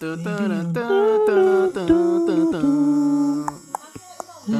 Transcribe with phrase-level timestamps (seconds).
[0.00, 0.80] 哒哒啦哒
[1.26, 2.54] 哒哒哒哒哒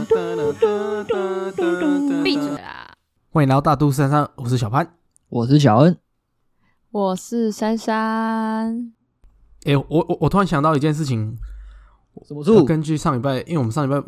[0.04, 0.66] 哒啦哒
[1.04, 1.14] 哒
[1.52, 2.92] 哒哒闭嘴啦！
[3.30, 4.94] 欢迎来到大都山上，我是小潘。
[5.28, 5.96] 我是小恩，
[6.90, 8.92] 我是珊珊，
[9.64, 11.38] 哎、我我我突然想到一件事情，
[12.26, 14.02] 什么就根据上礼拜，因为我们上礼拜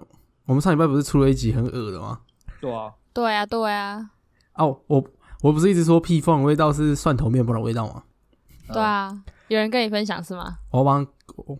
[0.47, 2.23] 我们上礼拜不是出了一集很恶的吗？
[2.61, 4.11] 对啊，对啊，对啊，
[4.55, 5.05] 哦，我
[5.43, 8.03] 我不是一直说屁缝的味道是蒜头面包的味道吗？
[8.73, 10.59] 对啊，有人跟你分享是吗？
[10.71, 11.07] 我帮
[11.37, 11.59] 我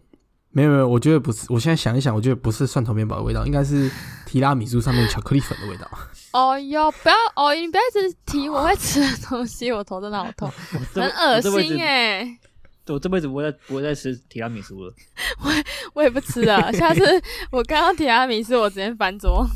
[0.53, 1.47] 没有没有，我觉得不是。
[1.49, 3.91] 我现在想一想，我觉得不是蒜头面包的味道，应该是
[4.27, 5.89] 提拉米苏上面巧克力粉的味道。
[6.33, 10.51] 哦哟，不要哦，你不要一直提我会吃的东西，我头真的好痛，
[10.95, 12.39] 很恶心哎、
[12.89, 14.93] 我这辈子不会再不会再吃提拉米苏了。
[15.45, 15.51] 我
[15.95, 17.03] 我也不吃了，下次
[17.53, 19.47] 我看到提拉米苏，我直接翻桌，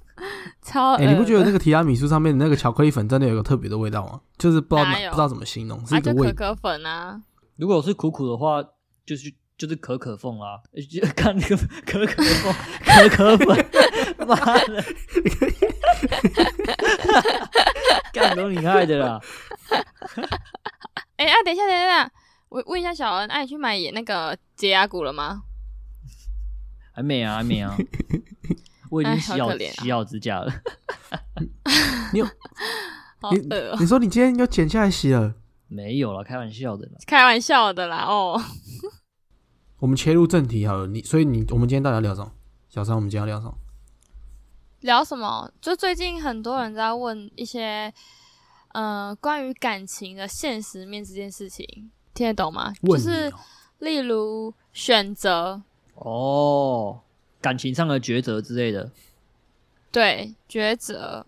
[0.64, 4.20] 超你不觉得那个个提拉米苏上面的那个巧克力粉真的有个特别的味道吗？
[4.38, 7.20] 就是不知道不知道怎么形容，是啊一个可可粉啊？
[7.56, 8.62] 如果是苦苦的话，
[9.04, 12.54] 就是就是可可凤啦，呃就 看那个可可凤
[12.84, 13.48] 可可粉，
[14.26, 14.84] 妈的，
[18.12, 19.20] 干都你害的啦。
[21.16, 22.10] 哎、啊，等一下，等一下，等一下
[22.48, 25.42] 我问一下小恩，哎、你去买那个解压骨了吗？
[26.92, 27.76] 还没啊，还没啊，
[28.90, 30.52] 我已经哎洗好洗好指甲了。
[33.20, 35.34] 好你恶、哦，你说你今天又剪下来洗了？
[35.66, 36.92] 没有了，开玩笑的啦。
[37.06, 38.40] 开玩笑的啦，哦。
[39.80, 42.32] 我们切入正题好了，你所以你我们今天到底要聊什么？
[42.68, 43.54] 小三，我们今天要聊什么？
[44.80, 45.50] 聊什么？
[45.60, 47.92] 就最近很多人在问一些，
[48.72, 52.72] 呃，关于感情的现实面这件事情，听得懂吗？
[52.82, 53.32] 就是哦
[53.78, 55.62] 例如选择，
[55.94, 57.00] 哦，
[57.40, 58.90] 感情上的抉择之类的。
[59.92, 61.24] 对抉择，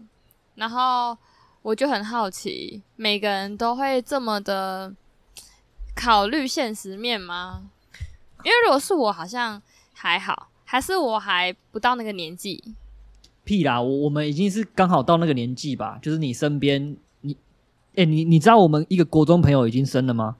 [0.57, 1.17] 然后
[1.62, 4.92] 我就很好奇，每个人都会这么的
[5.95, 7.70] 考虑现实面吗？
[8.42, 9.60] 因为如果是我，好像
[9.92, 12.74] 还好，还是我还不到那个年纪。
[13.44, 17.36] 屁啦，我我们已经是刚好到那个年纪吧，就是你身边，你，
[17.96, 20.36] 哎、你你知道我们一个国中朋友已经生了吗？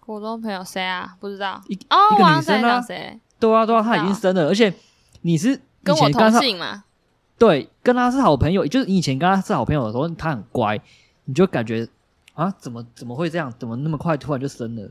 [0.00, 1.16] 国中朋友谁啊？
[1.20, 3.20] 不知道一哦，一个女生啊谁？
[3.38, 4.72] 对啊，对啊，他已经生了，而且
[5.22, 6.84] 你是跟我同姓嘛？
[7.38, 10.80] 对，跟他是好朋友，就是你以前跟他是好朋友的时候，他很乖，
[11.24, 11.86] 你就感觉
[12.34, 13.52] 啊，怎么怎么会这样？
[13.58, 14.90] 怎么那么快突然就生了？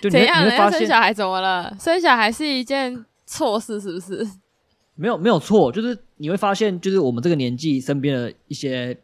[0.00, 0.44] 就你会怎样？
[0.44, 1.76] 人生小孩怎么了？
[1.80, 4.28] 生小孩是一件错事，是不是？
[4.94, 8.98] 没有没有错，就是你会发现，就是我们这个年纪身边的一些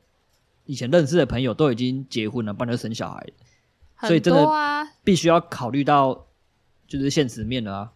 [0.65, 3.35] 以前认识的朋友都已经结婚了，不然就生小孩了。
[4.01, 4.49] 所以很真的
[5.05, 6.27] 必须要考虑到
[6.89, 7.93] 就是现实面了啊。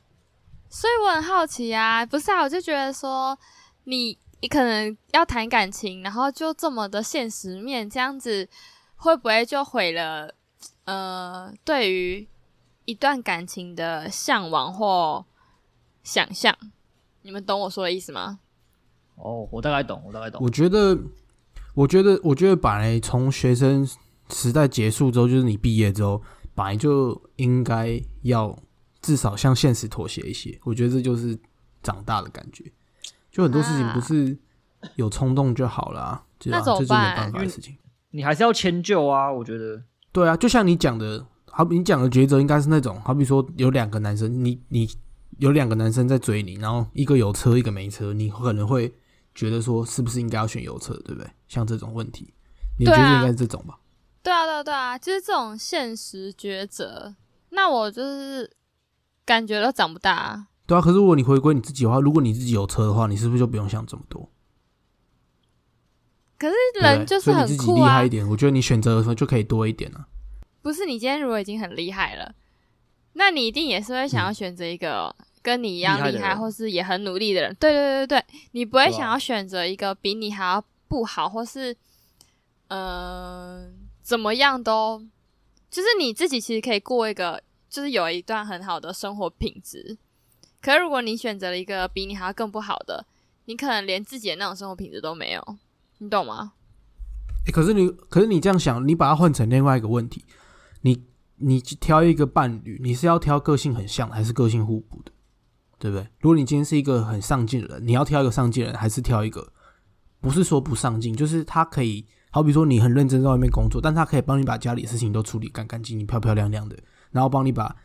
[0.68, 2.42] 所以我很好奇啊，不是啊？
[2.42, 3.36] 我就觉得说，
[3.84, 8.46] 你你可能要谈感情，然后就这么的现实面，这样子
[8.96, 10.34] 会不会就毁了
[10.84, 12.28] 呃对于
[12.84, 15.24] 一段感情的向往或
[16.02, 16.56] 想象？
[17.22, 18.38] 你们懂我说的意思吗？
[19.16, 20.40] 哦，我大概懂，我大概懂。
[20.40, 20.96] 我觉得，
[21.74, 23.88] 我觉得，我觉得本来从学生
[24.30, 26.22] 时代结束之后，就是你毕业之后，
[26.54, 28.56] 本来就应该要
[29.02, 30.56] 至少向现实妥协一些。
[30.62, 31.36] 我觉得这就是
[31.82, 32.64] 长大的感觉。
[33.32, 34.38] 就很多事情不是
[34.94, 37.76] 有冲动就好了、那怎么这是没办办法的事情。
[38.10, 39.82] 你还是要迁就啊，我觉得。
[40.16, 44.88] 对啊，就像你讲的，好比你讲的抉择应该是那种，好比说有两个男生，你你
[45.36, 48.90] 有两个男生在追你，然后一个有车，一个没车，你可能会
[49.34, 51.30] 觉得说是不是应该要选有车，对不对？
[51.48, 52.32] 像这种问题，
[52.78, 53.78] 你觉得应该是这种吧？
[54.22, 57.14] 对啊，对啊，对啊，就是这种现实抉择。
[57.50, 58.50] 那我就是
[59.26, 60.46] 感觉都长不大、啊。
[60.66, 64.26] 对啊，可是如果你回归你自己的话，如果你自己有车的话，你是不是就不用想这么多？
[66.38, 70.06] 可是人就是所以你自己很酷啊厉害一，点，我觉得你选择的时候就可以多一点啊。
[70.62, 72.34] 不是你今天如果已经很厉害了，
[73.14, 77.56] 那你一定也是会想要选择一个跟你一样厉害，厉害或是也很努力的人。
[77.58, 81.74] 对对对对对，你不会想要选择一个比你还要不好，或是
[82.68, 83.66] 呃
[84.02, 85.02] 怎么样都，
[85.70, 89.96] 就是你自己其实可以过一个，就是有一段很好的生活品质。
[90.60, 93.06] 可是如果你选择了一个比你还要更不好的，
[93.44, 95.58] 你可能连自己的那种生活品质都没有，
[95.98, 96.52] 你懂吗？
[97.46, 100.24] 欸可是你，可是你这样想，你把它换成另外一个问题，
[100.80, 101.04] 你
[101.36, 105.12] 你挑一个伴侣，你是要挑个性很像，还是个性互补的，
[105.78, 106.08] 对不对？
[106.18, 109.52] 如果你今天是一个很上进的人，你要挑一个上进人，还是挑一个
[110.20, 116.76] 不是说不上进，就是他可以，好比说你很认真在外面工作，但他可以帮你把家里事情都处理干干净净、漂漂亮亮的，
[117.12, 117.76] 然后帮你把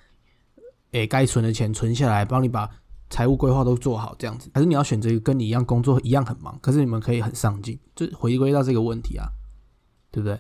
[0.92, 2.68] 诶该存的钱存下来，帮你把
[3.12, 9.28] 财务规划都做好，这样子，还是你要选择一个跟你一样工作一样很忙，可是你们可以很上进，就回归到这个问题啊，
[10.10, 10.40] 对不对？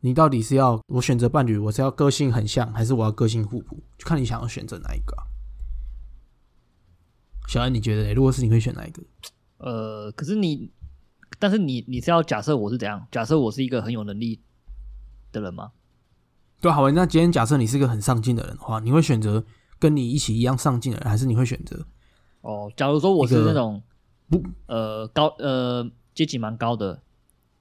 [0.00, 3.82] 你到底是要我选择伴侣，我是要个性很像，还是我要个性互补？
[3.96, 5.24] 就看你想要选择哪一个啊、
[7.46, 8.12] 小安，你觉得嘞？
[8.12, 9.02] 如果是你会选哪一个？
[9.58, 10.70] 呃，可是你，
[11.38, 13.06] 但是你你是要假设我是怎样？
[13.10, 14.42] 假设我是一个很有能力
[15.32, 15.70] 的人吗？
[16.60, 19.44] 对啊，好，那今天假设你是一个很上进的人的话，你会选择
[19.78, 21.84] 跟你一起一样上进的人，还是你会选择
[22.40, 23.82] 哦，假如说我是那种
[24.28, 27.02] 不呃高呃阶级蛮高的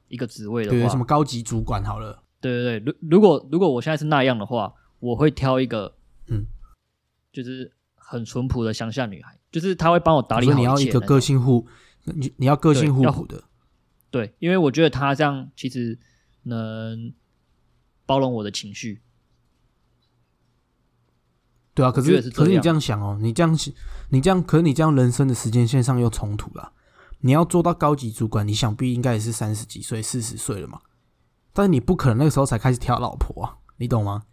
[0.07, 2.21] 一个职位的话，对什么高级主管好了？
[2.39, 5.93] 对对对，如如果如果我现在是那样的话，我会挑一个
[6.27, 6.45] 嗯，
[7.31, 11.65] 就是很淳朴的乡下女孩，就是她会帮我打理好你要一个个性户，
[12.03, 13.43] 你你要个性互对要补的。
[14.11, 15.97] 对，因为我觉得她这样其实
[16.43, 17.13] 能
[18.05, 19.01] 包容我的情绪。
[21.75, 23.57] 对啊，可是可是你这样想哦，你这样
[24.09, 26.71] 你这样，可是你这样人生的时间线上又冲突了。
[27.21, 30.79] 你要做到高级主管，你想必应该也是三十几岁、四十岁了嘛。
[31.53, 34.23] 但是你不可能那个时候才开始挑老婆啊，你懂吗？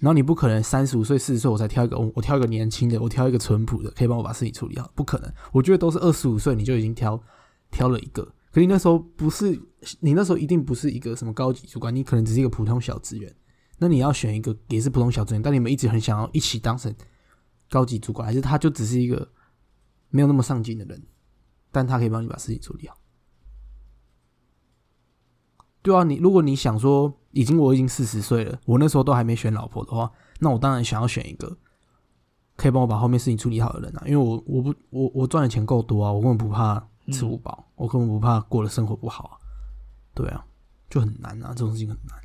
[0.00, 5.32] 然后你不可能三十五岁、四十岁我才挑一个，我我挑一个年轻的，我挑一个淳朴的，可以帮我把事情处理好，不可能。
[5.52, 7.22] 我觉得都是二十五岁你就已经挑
[7.70, 8.22] 挑了一个，
[8.52, 9.60] 可你那时候不是，
[10.00, 13.32] 你那时候一定不是一个什么高级主管，你可能只是一个普通小职员。
[13.82, 16.94] 那你要选一个也是普通小职员，但你们一直很想要一起当成
[17.70, 19.26] 高级主管，还是他就只是一个
[20.10, 21.02] 没有那么上进的人，
[21.72, 22.96] 但他可以帮你把事情处理好？
[25.80, 31.56] 对啊，你如果你想说，已经我已经四十岁了，我那时候都还没选老婆的话，那我当然想要选一个
[32.56, 39.32] 可以帮我把后面事情处理好的人啊，因为我我不我我赚的钱够多啊，我根本不怕吃不饱，我根本不怕过的生活不好啊，
[40.12, 40.44] 对啊，
[40.90, 42.18] 就很难啊，这种事情很难。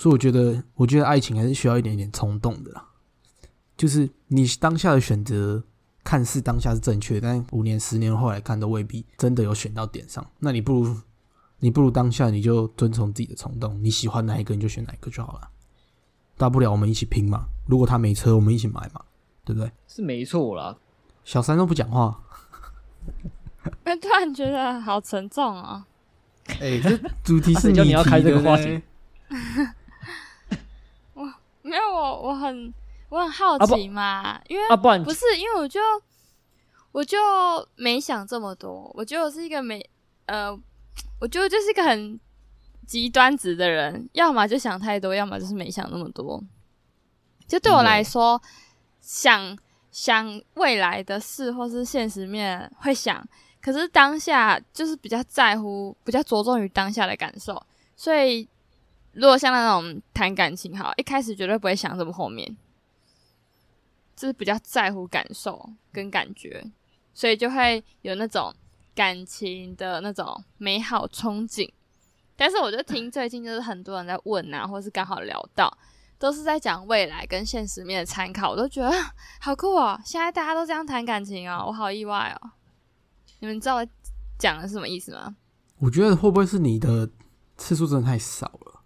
[0.00, 2.82] 所以我觉得，我觉得爱情还是需要一点点冲动的啦。
[3.76, 5.62] 就是你当下的选择，
[6.02, 10.26] 看似当下是正确，但五年、十年后来看，都未必真的有选到点上。
[10.38, 10.96] 那你不如，
[11.58, 15.50] 你不如当下你就遵从自己的冲动，你喜欢哪一个你就选哪一个就好了。
[16.38, 17.44] 大不了我们一起拼嘛。
[17.66, 19.02] 如果他没车，我们一起买嘛，
[19.44, 19.70] 对不对？
[19.86, 20.74] 是没错啦，
[21.26, 22.18] 小三都不讲话，
[23.84, 25.86] 我 突然觉得好沉重啊。
[26.58, 28.80] 哎、这主题是 谁叫你要开这个话题？
[31.62, 32.72] 没有我，我很
[33.08, 35.80] 我很好奇嘛，因为啊，不然不是因为我就
[36.92, 37.18] 我就
[37.76, 39.84] 没想这么多，我觉得我是一个没
[40.26, 40.50] 呃，
[41.20, 42.18] 我觉得就是一个很
[42.86, 46.42] 极端值的人，要么就想太多，要么就是没想那么多。
[47.46, 48.40] 就对我来说，
[49.00, 49.58] 想
[49.90, 53.26] 想未来的事或是现实面会想，
[53.60, 57.60] 可是当下就是比较在乎，比较着重于当下的感受，
[57.96, 58.48] 所以
[59.12, 62.56] 如果像那种谈感情，好，一开始绝对不会想这么后面，
[64.14, 66.64] 就是比较在乎感受跟感觉，
[67.12, 68.54] 所以就会有那种
[68.94, 71.68] 感情的那种美好憧憬。
[72.36, 75.76] 但是我就听最近就是很多人在问啊，或是刚好聊到，
[76.18, 78.90] 都是在讲未来跟现实面的参考，我都觉得
[79.40, 80.00] 好酷哦！
[80.04, 82.50] 现在大家都这样谈感情哦，我好意外哦。
[83.40, 83.86] 你们知道我
[84.38, 85.36] 讲的是什么意思吗？
[85.78, 87.10] 我觉得会不会是你的
[87.56, 88.79] 次数真的太少了？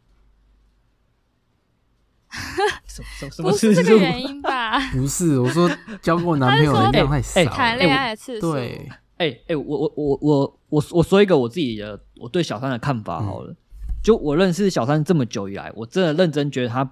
[2.86, 3.74] 什什什么不是？
[3.74, 4.78] 这个原因吧？
[4.92, 5.70] 不是，我说
[6.02, 7.44] 交过男朋友的量太少。
[7.46, 8.88] 谈恋爱的次数，对，
[9.18, 13.50] 哎哎、我我我我我我说一个我自己的我对小三的看法好了。
[13.50, 13.56] 嗯
[14.04, 16.84] 就我认识小三这么久以来，我真的认真觉得他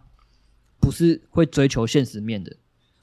[0.81, 2.51] 不是会追求现实面的。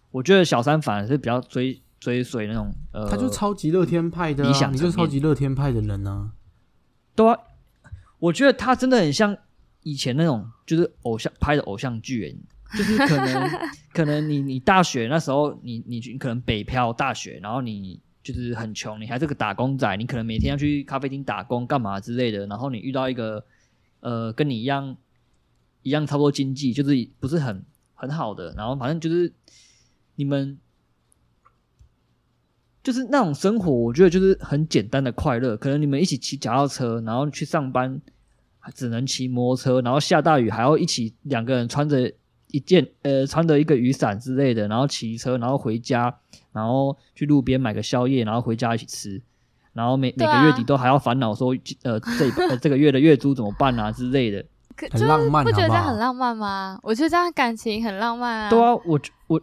[0.10, 6.32] 我觉得小三反而是比较追追随那种呃，他就超级乐天派的、啊，理想你就超级乐天派的人呢、
[7.16, 7.38] 对啊，
[8.18, 9.38] 我觉得他真的很像
[9.84, 13.50] 以前那种就是偶像拍的偶像剧，欸就是可能
[13.94, 23.44] 可能你你大学那时候你你你可能北漂大学，然后你就是很穷，你还是个打工仔，你可能每天要去咖啡厅打工干嘛之类的，然后你遇到一个
[24.02, 24.96] 呃跟你一样
[25.84, 27.64] 一样差不多经济，就是不是很
[27.96, 29.34] 很好的，然后反正就是
[30.16, 30.58] 你们。
[32.82, 35.58] 就是那种生活，我觉得就是很简单的快乐。
[35.58, 38.02] 可能你们一起骑脚踏车，然后去上班，
[38.76, 42.12] 只能骑摩托车，然后下大雨还要一起两个人穿着
[42.52, 46.14] 一件呃穿着一个雨伞之类的，然后骑车，然后回家，
[46.52, 49.22] 然后去路边买个宵夜，然后回家一起吃，
[49.74, 54.38] 然后每每个月底都还要烦恼说呃这 呃这个月的月租怎么办啊之类的。
[54.38, 56.80] 很可就是浪漫不觉得这样很浪漫吗？
[56.84, 58.50] 我觉得这样感情很浪漫啊。
[58.50, 59.42] 对啊，我我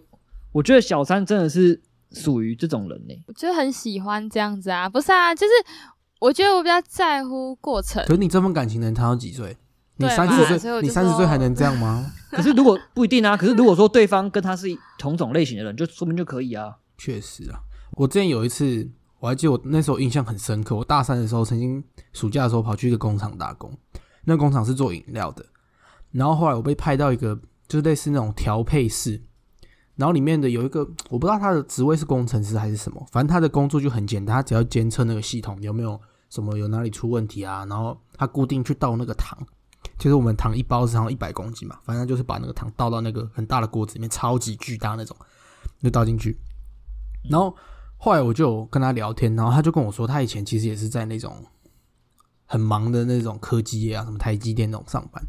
[0.53, 1.79] 我觉得小三真的是
[2.11, 5.53] 属于这种人呢、我就很喜欢这样子啊，不是啊，就是
[6.21, 8.15] 我觉得我比较在乎过程可。
[8.15, 9.57] 是你这份感情能谈到几岁？
[9.99, 12.13] 你三十岁，你三十岁说还能这样吗？
[12.31, 14.67] 可是如果不一定啊，可是如果说对方跟他是
[14.99, 16.77] 同种类型的人，就说明就可以啊。
[16.99, 17.61] 确实啊，
[17.93, 20.77] 我之前有一次，我还记得我那时候印象很深刻。
[20.77, 21.83] 我大三的时候，曾经
[22.13, 23.73] 暑假的时候跑去一个工厂打工，
[24.25, 25.45] 那个工厂是做饮料的。
[26.13, 27.35] 然后后来我被派到一个
[27.67, 29.23] 就是类似那种调配室，
[29.97, 35.99] 然后里面的有一个我不知道他的职位是工程师还是什么，反正他的工作就很简单，他只要监测那个系统有没有
[36.31, 39.39] 什么有哪里出问题啊，然后他固定去倒那个糖，
[39.99, 45.17] 就是我们糖一包是好像一百公斤嘛，反正就是把那个糖倒到那个很大的锅子里面，超级巨大那种，
[45.83, 46.37] 就倒进去。
[47.31, 47.57] 然后
[47.97, 51.43] 后来我就跟他聊天，然后他就跟我说，他以前其实也是在那种
[52.45, 55.25] 很忙的那种科技业啊，什么台积电那种上班。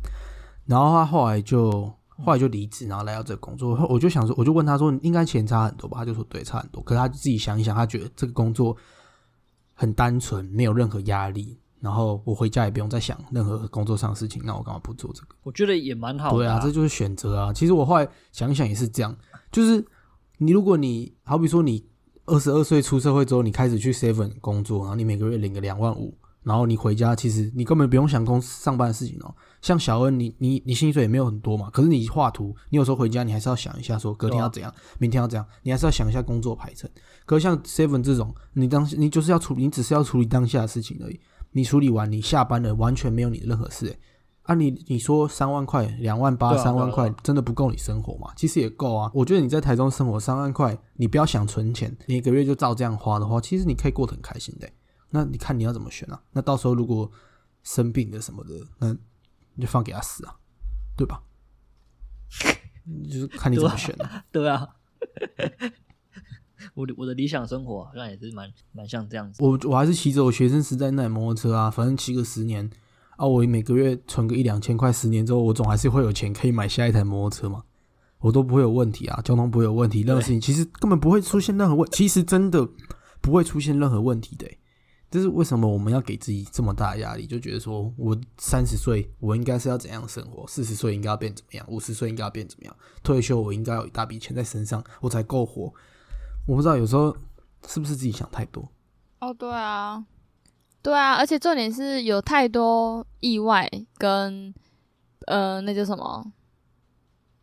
[0.65, 1.91] 然后他后来就
[2.23, 3.75] 后来就离职，然后来到这个工作。
[3.75, 5.99] 后我就想说，我就问他说，应该钱差很多吧？
[5.99, 6.81] 他就说对，差很多。
[6.83, 8.75] 可是他自己想一想，他觉得这个工作
[9.73, 11.57] 很单纯，没有任何压力。
[11.79, 15.35] 然后我回家也不用再想任何工作上的事情，那我干嘛不做这个？
[15.43, 17.53] 我觉得也蛮好的、对啊，这就是选择啊。
[17.53, 19.15] 其实我后来想一想也是这样，
[19.51, 19.85] 就是
[20.39, 21.85] 你如果你好比说你
[22.25, 29.35] 二十二岁出社会之后，你开始去 seven 工作，然后你每个月领个两万五，然后你回家，其实你根本不用想公司上班的事情哦。
[29.61, 36.89] 像小恩，你你你薪水也没有很多嘛，可是你画图，你有时候回家你还是要想一下，说隔天要怎样，明天要怎样，你还是要想一下工作排程。
[37.25, 41.19] 可是像 seven 这种，你当你就是要处理，你只是要处理当下的事情而已。
[41.51, 43.99] 你处理完，你下班了，完全没有你的任何事、欸。
[44.43, 48.31] 啊你，你说三万块、两万八、三万块真的不够你生活吗？
[48.37, 49.11] 其实也够啊。
[49.13, 54.73] 我觉得你在台中生活三万块，你不要想存钱，你一个月就照这样花的话，其实你可以过得很开心的欸、
[55.09, 56.21] 那你看你要怎么选啊？
[56.31, 57.11] 那到时候如果
[57.63, 58.95] 生病的什么的，那
[59.55, 60.35] 你就放给他死啊，
[60.95, 61.23] 对吧？
[63.09, 64.23] 就是看你怎么选啊。
[64.31, 64.67] 对啊，
[66.73, 69.43] 我的我的理想生活好像也是蛮蛮像这样子。
[69.43, 72.69] 我我还是骑着我学生时代那台摩托车啊，反正骑个十年
[73.17, 77.63] 啊，我每个月存个一两千块，十年之后我总还是会有钱可以买下一台摩托车嘛，
[78.19, 82.67] 我都不会有问题啊，交通不会有问题，任何事情其实根本不会出现任何问，其实真的
[83.21, 84.59] 不会出现任何问题的欸、
[85.09, 87.25] 这是为什么我们要给自己这么大压力？
[87.25, 95.73] 就觉得说我三十岁我应该是要怎样生活，四十岁应该要变怎么样，五十岁应该要变怎么样，退休我应该有一大笔钱在身上，我才够活。
[96.45, 97.15] 我不知道有时候
[97.67, 98.69] 是不是自己想太多。
[99.19, 100.05] 哦，对啊，
[100.81, 104.53] 对啊，而且重点是有太多意外跟
[105.25, 106.31] 呃，那叫什么？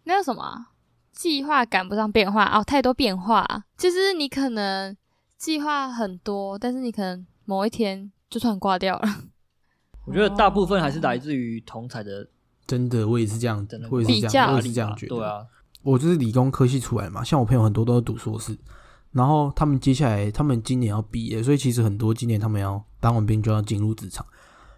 [0.05, 0.67] 那叫什么？
[1.13, 3.65] 计划赶不上变化哦，太多变化。
[3.77, 4.97] 就是你可能
[5.37, 9.09] 计划很多，但是你可能某一天就突然挂掉了。
[10.07, 12.29] 我觉得大部分还是来自于同才的
[12.67, 15.17] 真的，我也是这样真的，我也是这样，我也是这样觉得。
[15.17, 15.47] 对，啊，
[15.83, 18.57] 我就是理工科系出来嘛，像我朋友很多都是读硕士，
[19.13, 24.27] 然后他们接下来他们今年要毕业，所以其实很多今年他们要当完兵就要进入职场。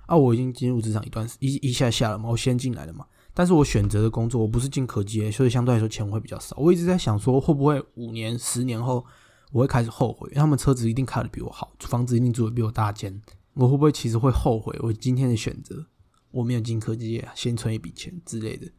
[0.07, 3.05] 啊，我已经进入职场一段时一一下下了嘛，我先进来了嘛。
[3.35, 6.57] 但是我选择的工作我不是进科技业，所以相对来说钱会比较少。
[6.57, 9.05] 我一直在想说，会不会五年、十年后
[9.53, 10.29] 我会开始后悔？
[10.31, 13.23] 因为他们车子一定开的比我好，房子一定住的比我大间，
[13.55, 15.87] 我会不会其实会后悔我今天的选择？
[16.33, 18.71] 我没有进科技业，先存一笔钱之类的，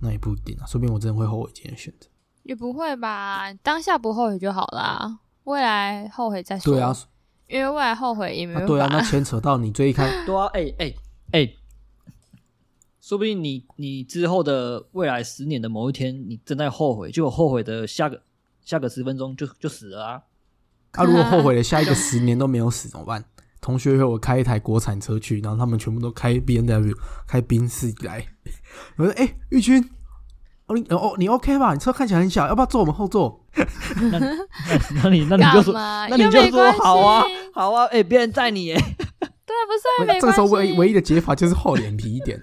[0.00, 2.06] 那也不一定啊，说不定我真的会后悔今天的选择。
[2.44, 6.74] 也不会吧，当下不后悔就好啦，未来后悔再说。
[6.74, 6.96] 对啊，
[7.48, 8.66] 因为未来后悔也没办法。
[8.66, 10.94] 啊对啊，那牵扯到你最一开始 对啊，哎哎
[11.32, 11.54] 哎，
[13.00, 18.22] 说不定你你之后的未来十年的某一天，你正在后悔，结果后悔的下个
[18.64, 20.22] 下个十分钟就就死了啊！
[20.92, 23.24] 啊，如果后悔了，下一个十年都没有死 怎么办？
[23.60, 26.94] 同学约我开一台国产车去，然后他们全部都开 B N W，
[27.28, 28.26] 开宾士来。
[28.96, 29.88] 我说：“哎、玉军，
[30.66, 31.72] 哦你哦你 OK 吧？
[31.72, 33.40] 你车看起来很小，要不要坐我们后座？
[35.02, 35.72] 那你那你就说？
[35.74, 42.40] 那你就说好啊好啊，哎，别人载你耶， 对啊，不是又没这个时候唯唯一的解法就是厚脸皮一点，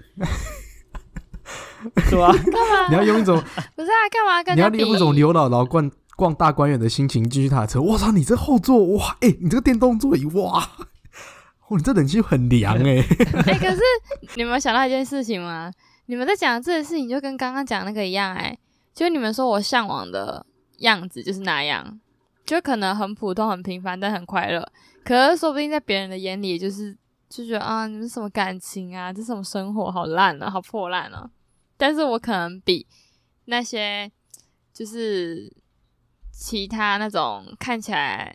[2.08, 2.32] 是吧？
[2.32, 2.88] 干嘛？
[2.88, 3.36] 你要用一种
[3.74, 4.70] 不是啊，干嘛跟你要？
[4.70, 7.80] 用一种刘姥姥逛逛大观园的心情继续他的车。
[7.80, 10.62] 我操，你这后座哇，哎、你这个电动座椅哇，
[11.68, 12.96] 哦，你这冷气很凉哎、
[13.46, 13.80] 哎、可是
[14.36, 15.72] 你们有想到一件事情吗？
[16.04, 18.58] 你们在讲这个事情，就跟刚刚讲那个一样、哎，
[18.92, 20.44] 就你们说我向往的
[20.80, 21.98] 样子就是那样，
[22.44, 24.70] 就可能很普通、很平凡，但很快乐。
[25.02, 26.94] 可是说不定在别人的眼里，就是
[27.30, 31.30] 就觉得啊，你们什么感情啊，这什么生活，好烂啊，好破烂啊。
[31.78, 32.86] 但是我可能比
[33.46, 34.10] 那些
[34.74, 35.50] 就是
[36.40, 38.34] 其他那种看起来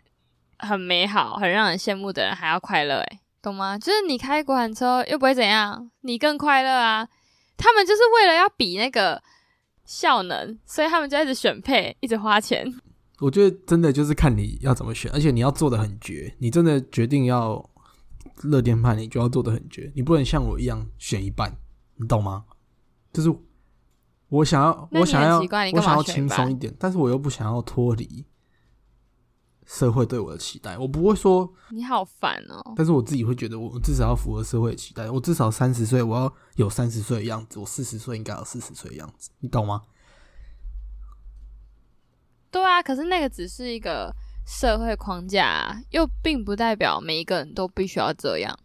[0.59, 3.79] 很美好、很让人羡慕的人还要快乐，诶，懂吗？
[3.79, 7.07] 就是你开国产车又不会怎样，你更快乐啊。
[7.57, 9.23] 他们就是为了要比那个
[9.85, 12.71] 效能，所以他们就一直选配，一直花钱。
[13.21, 16.35] 我觉得真的就是看你要怎么选，而且你要做的很绝。
[16.37, 17.67] 你真的决定要
[18.43, 21.57] 乐天派，你就要做的很绝，你不能像我一样选一半，
[21.95, 22.45] 你懂吗？
[23.11, 23.35] 就是
[24.29, 28.25] 我想要，我想要，我想要轻松一点，但是我又不想要脱离
[29.65, 30.77] 社会对我的期待。
[30.77, 32.73] 我不会说，你好烦哦。
[32.75, 35.09] 但是我自己会觉得，我至少要符合社会的期待。
[35.09, 39.83] 我至少三十岁，我要有三十岁的样子；我四十岁应该有四十岁的样子，你懂吗？
[42.51, 44.15] 对啊，可是那个只是一个
[44.45, 48.57] 社会框架啊，又并不代表每一个人都必须要这样，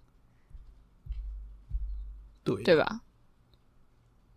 [2.45, 3.00] 对对吧？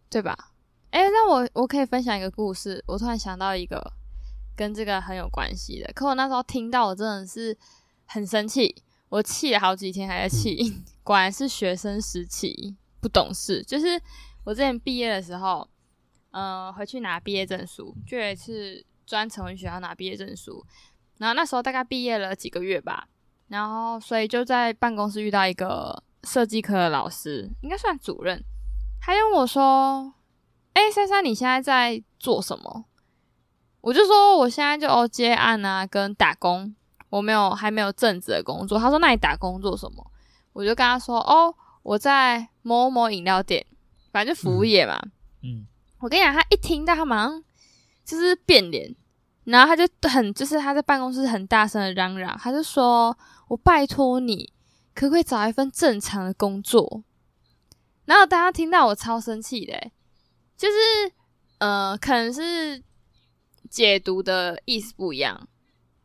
[0.09, 0.52] 对吧？
[0.93, 3.93] 哎、那我我可以分享一个故事，我突然想到一个
[4.55, 5.91] 跟这个很有关系的。
[5.91, 7.57] 可我那时候听到，我真的是
[8.05, 8.75] 很生气，
[9.09, 10.83] 我气了好几天还在气。
[11.01, 13.99] 果然是学生时期不懂事，就是
[14.43, 15.67] 我之前毕业的时候，
[16.29, 20.63] 嗯、回去拿毕业证书，就有一次专程回学校拿毕业证书，
[21.17, 23.07] 然后那时候大概毕业了几个月吧，
[23.47, 28.45] 然后所以就在办公室遇到一个设计科的老师，应该算主任，
[29.01, 30.13] 他就问我说
[30.73, 32.85] ：“哎、珊珊，你现在在做什么？”
[33.81, 36.73] 我就说我现在就哦接案啊，跟打工，
[37.09, 38.79] 我没有还没有正职的工作。
[38.79, 40.09] 他说：“那你打工做什么？”
[40.53, 43.65] 我就跟他说：“哦，我在某某饮料店，
[44.11, 44.97] 反正就服务业嘛。
[45.41, 45.65] 嗯，
[45.99, 47.43] 我跟你讲，他一听到他马上
[48.05, 48.95] 就是变脸，
[49.43, 53.17] 然后他就很就是他在办公室很大声的嚷嚷，他就说
[53.49, 54.53] ：“我拜托你，
[54.95, 57.03] 可不可以找一份正常的工作？”
[58.05, 59.91] 然后大家听到我超生气的欸，
[60.63, 60.77] 就是
[61.57, 62.81] 呃，可能是
[63.69, 65.45] 解读的意思不一样。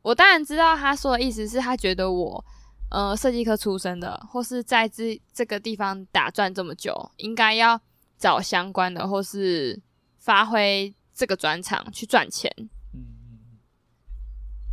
[0.02, 2.44] 我当然知道他说的意思是他觉得我
[2.90, 7.80] 呃设计科出身的，或是在这这个地方打转这么久，应该要
[8.18, 9.80] 找相关的，或是
[10.18, 12.52] 发挥这个专长去赚钱。
[12.92, 13.06] 嗯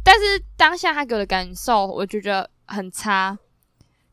[0.03, 3.37] 但是当下他给我的感受，我就觉得很差，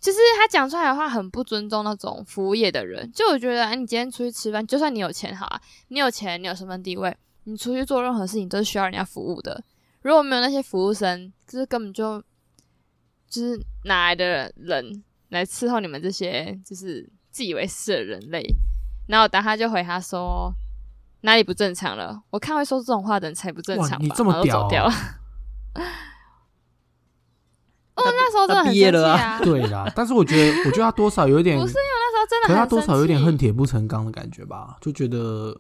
[0.03, 3.09] 就是他讲出来的话很不尊重那种服务业的人。
[3.13, 9.63] 就我觉得，哎，你今天出去吃饭，就算你有钱好啊，你有钱，你有身份地位，你出去做任何事情都是需要人家服务的。
[10.01, 12.21] 如果没有那些服务生，就是根本就
[13.31, 18.45] 就是哪来的人来伺候你们这些就是自以为是的人类？
[19.07, 20.53] 然后当他就回他说
[21.21, 22.21] 哪里不正常了？
[22.31, 23.99] 我看会说这种话的人才不正常吧？
[24.01, 24.93] 你这么然后就走掉了。
[27.95, 29.39] 哦，那时候真的毕业了啊！
[29.45, 34.77] 对啦，但是我觉得，我觉得他多少有一点，不是因为那时候真的可是他多少有点恨铁不成钢的感觉吧？
[34.81, 35.55] 就觉得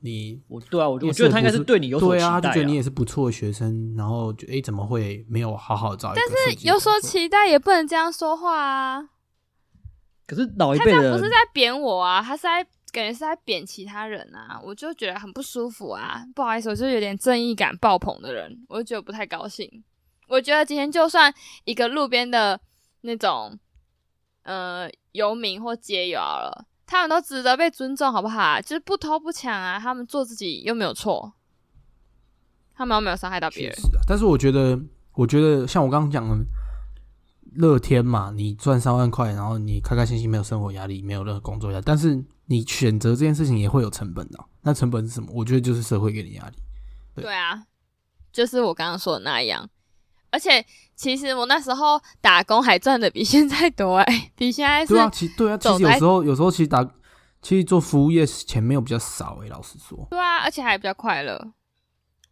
[0.00, 9.08] 你我对啊，我觉得他应该是对你有所期待、对啊，就觉得你也是不错的学生，然后就诶怎么会没有好好找一个设计有所期待也不能这样说话啊！
[10.26, 12.62] 可是老一他辈的人这样不是在贬我啊，他是在
[12.92, 16.22] 感觉是在贬其他人啊，我就觉得很不舒服啊。
[16.34, 19.82] 不好意思，我就是有点正义感爆棚的人，我就觉得不太高兴。
[20.28, 21.32] 我觉得今天就算
[21.64, 22.60] 一个路边的
[23.00, 23.58] 那种
[24.42, 28.60] 呃游民或街友好了，他们都值得被尊重，好不好啊？
[28.60, 31.32] 就是不偷不抢啊，他们做自己又没有错，
[32.74, 33.76] 他们又没有伤害到别人。
[33.96, 34.78] 啊，但是我觉得，
[35.14, 36.44] 我觉得像我刚刚讲的，
[37.54, 45.30] 乐天嘛，你赚三万块，然后你开开心心，没有生活压力，没有任何工作压力，但是你选择这件事情也会有成本的啊、那成本是什么？
[45.32, 46.56] 我觉得就是社会给你压力。
[47.14, 47.64] 对对啊，
[48.32, 49.68] 就是我刚刚说的那样。
[50.30, 50.64] 而且
[50.94, 56.84] 其实我那时候打工还赚的比现在多哎、比现在是对啊，其对啊，其实有时候有时候其实打，
[57.40, 60.06] 其实做服务业钱没有比较少诶、老实说。
[60.10, 61.52] 对啊，而且还比较快乐。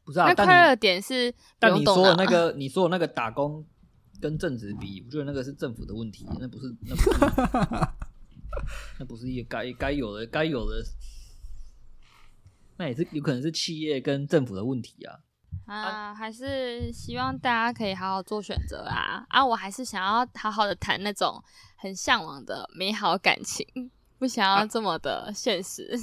[0.04, 3.64] 不是啊那，快乐点是不但你说那 个，你说的那个打工
[4.20, 7.11] 跟正职比，我觉得那个是政府的问题，那不是那不是
[9.00, 10.85] 那不是一个该该有的该有的，
[12.76, 15.18] 那也是有可能是企业跟政府的问题啊。
[15.66, 19.44] 啊，还是希望大家可以好好做选择啊啊！
[19.44, 21.42] 我还是想要好好的谈那种
[21.76, 23.66] 很向往的美好感情，
[24.18, 25.98] 不想要这么的现实。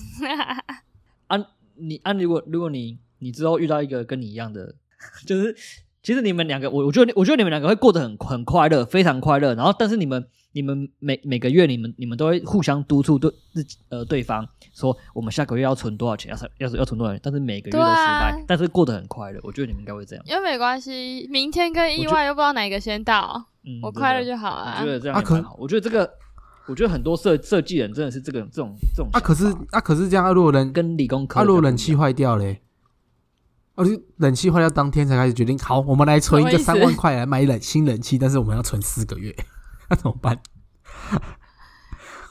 [1.27, 1.37] 啊，
[1.75, 4.75] 你啊，如果如果你你之后遇到一个跟你一样的，
[5.25, 5.55] 就是
[6.01, 9.55] 其实你们两个，我我觉得我觉得你们两个会过得很很快乐，非常快乐。
[9.55, 19.39] 然后，但是你们你们每每个月你们你们都会互相督促对自己呃对方说，我们下个月要存多少钱，要是要是要存多少钱，但是每个月都失对啊败，但是过得很快乐。
[19.43, 20.23] 我觉得你们应该会这样。
[20.27, 24.91] 因为没关系，明天跟意外又不知道哪个先到，嗯，我快乐就好了我觉。
[24.91, 25.55] 得这样啊可也蛮好。
[25.59, 26.09] 我觉得这个，
[26.67, 32.61] 我觉得很多设设计人真的是这个这种这种啊，可是啊，可是这样，啊、如果人跟理工科如果冷气坏掉嘞，
[34.17, 39.35] 冷气坏掉当天才开始决定，好，我们来存一个三万块来买冷新冷气，但是我们要存四个月，
[39.89, 40.39] 那怎么办？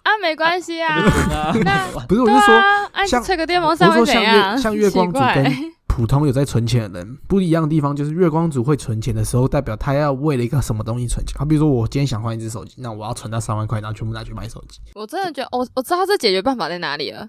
[0.03, 0.97] 啊，没关系啊，
[1.31, 2.63] 啊那 不是，我对是说，
[3.07, 4.59] 像吹个电风扇会怎样？
[4.59, 11.39] 像月光族跟普通有在存钱的人不一样的地方，就是月光族会存钱的时候，代表他要为了一个什么东西存钱。
[11.39, 14.81] 好，比如说我今天想换一只手机，那我要存到三万块，然后全部拿去买手机。
[14.95, 17.29] 我真的觉得，我我知道这解决办法在哪里了，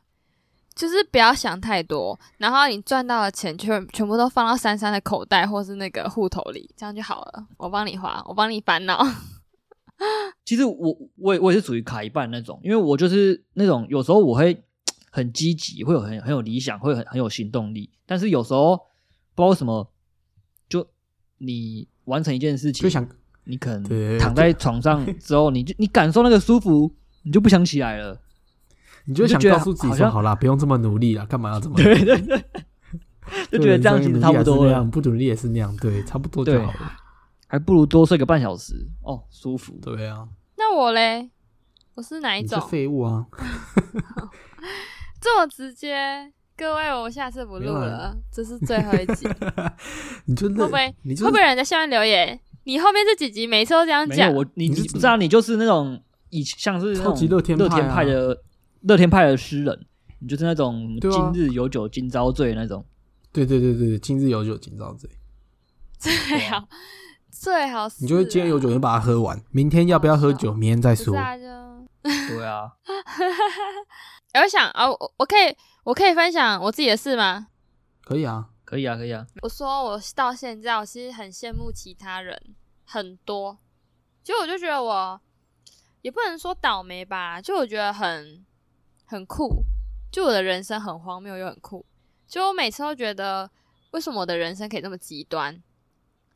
[0.73, 7.45] 就是不要想太多，然后你赚到的钱全全部都放到珊珊的口袋或是那个户头里，这样就好了。
[7.57, 9.05] 我帮你花，我帮你烦恼。
[10.45, 14.63] 其实我我也我也是属于卡一半那种，因为我就是那种有时候我会
[15.09, 18.75] 很积极，会有很很有理想，会很很有行动力，但是有时候
[19.35, 19.89] 不知道什么，
[20.67, 20.85] 就
[21.37, 23.07] 你完成一件事情，就想
[23.45, 26.91] 你可能躺在床上之后，你就你感受那个舒服，
[27.23, 28.19] 你就不想起来了。
[29.05, 31.75] 你就想告诉自己说，好啦，不用这么努力了，干嘛要这么？
[31.75, 32.43] 对对对，
[33.51, 37.02] 就觉得这样其实差不多了，不努力也是那样，对，差不多就好了。
[37.53, 39.77] 还不如多睡个半小时哦，舒服。
[39.79, 41.29] 对啊，那我嘞，
[41.93, 42.67] 我是哪一你是种？
[42.67, 43.27] 废物啊！
[45.21, 46.33] 这么直接？
[46.57, 49.27] 各位，我下次不录了，这是最后一集。
[50.25, 52.39] 你就会不会你就会不会有人在下面留言？
[52.63, 58.43] 你后面这几集每次都这样讲，我，你你不知道，你就是那种以像是那超级种乐乐天派啊天派的
[58.81, 59.85] 乐天派的诗人，
[60.17, 62.83] 你就是那种今日有酒今朝醉那种。
[63.31, 65.07] 对对对对，今日有酒今朝醉，
[65.99, 66.11] 最
[66.49, 66.67] 好
[67.33, 71.19] 最好是你就会今天有酒就把它喝完，明天要不要喝酒，明天再说不是。
[71.19, 72.71] 啊，就对啊，
[74.41, 77.47] 我想啊，我我可以我可以分享我自己的事吗？
[78.03, 79.25] 可以啊，可以啊，可以啊。
[79.41, 82.39] 我说我到现在，我其实很羡慕其他人，
[82.85, 83.57] 很多。
[84.23, 85.19] 就我就觉得我
[86.01, 88.45] 也不能说倒霉吧，就我觉得很
[89.05, 89.63] 很酷，
[90.11, 91.85] 就我的人生很荒谬又很酷。
[92.27, 93.49] 就我每次都觉得，
[93.91, 95.61] 为什么我的人生可以这么极端？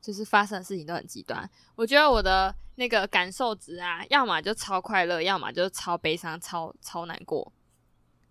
[0.08, 1.50] 就是发生的事情都很极端。
[1.76, 7.52] 我觉得我的那个感受值啊，要么就超快乐，要么就超悲伤、超超难过。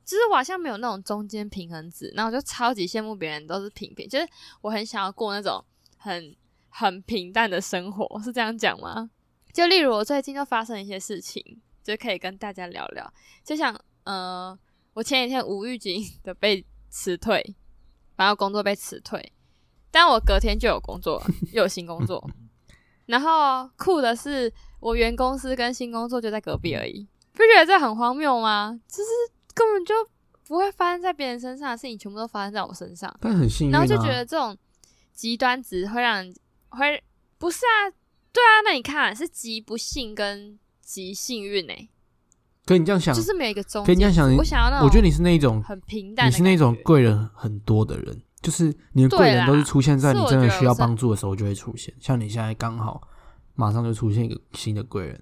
[0.02, 4.26] 就是我好像没有那种中间平衡值，然后我就超级羡慕别人都是平平，就是
[4.62, 5.62] 我很想要过那种
[5.98, 6.34] 很
[6.70, 9.10] 很平淡的生活，是这样讲吗？
[9.52, 13.12] 就例如我最近就发生一些事情，就可以跟大家聊聊。
[13.44, 14.58] 就像呃，
[14.94, 17.54] 我前几天无预警的被辞退，
[18.16, 19.32] 然后工作被辞退，
[19.98, 22.22] 但我隔天就有工作了，又有新工作。
[23.06, 28.78] 然后酷的是，我原公司跟新工作就在隔壁而已，不觉得这很荒谬吗？
[28.87, 29.09] 就是
[29.54, 29.94] 根本就
[30.46, 33.11] 不会发生在别人身上的事情，全部都发生在我身上。
[33.22, 33.78] 但很幸运啊。
[33.78, 34.54] 然后就觉得这种
[35.14, 36.35] 极端值会让人
[36.68, 37.02] 会
[37.38, 37.88] 不是啊？
[38.35, 41.88] 对啊，那你看是极不幸跟极幸运哎、
[42.66, 43.82] 可你这样想，就是没有一个中。
[43.82, 51.92] 可以这样想我想要那种，我觉得你是那种，很平淡的你是那种贵人很多的人，就是你的贵人都是出现在你真的需要帮助的时候就会出现。
[51.98, 53.02] 像你现在刚好
[53.56, 55.20] 马上就出现一个新的贵人，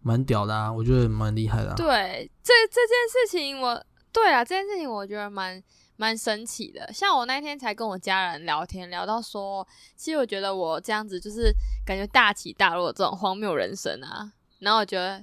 [0.00, 1.74] 蛮屌的啊，我觉得蛮厉害的、啊。
[1.76, 5.62] 对这这件事情我，对啊，这件事情我觉得蛮
[5.96, 6.90] 蛮神奇的。
[6.94, 14.32] 像我那天才跟我家人聊天，聊到说，其实我觉得我这样子就是感觉大起大落这种荒谬人生啊。
[14.60, 15.22] 然后我觉得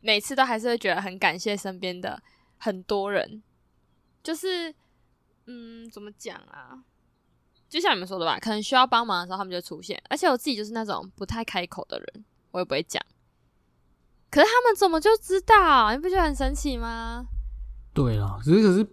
[0.00, 2.22] 每次都还是会觉得很感谢身边的
[2.56, 3.42] 很多人，
[4.22, 4.74] 就是
[5.46, 6.78] 嗯，怎么讲啊？
[7.68, 13.02] 就像你们说的吧，可能需要帮忙的时候他们就出现，而且我自己就是那种不太开口的人，我也不会讲。
[14.30, 15.92] 可是他们怎么就知道？
[15.92, 17.26] 你不觉得很神奇吗？
[17.92, 18.84] 对啦，只是可是，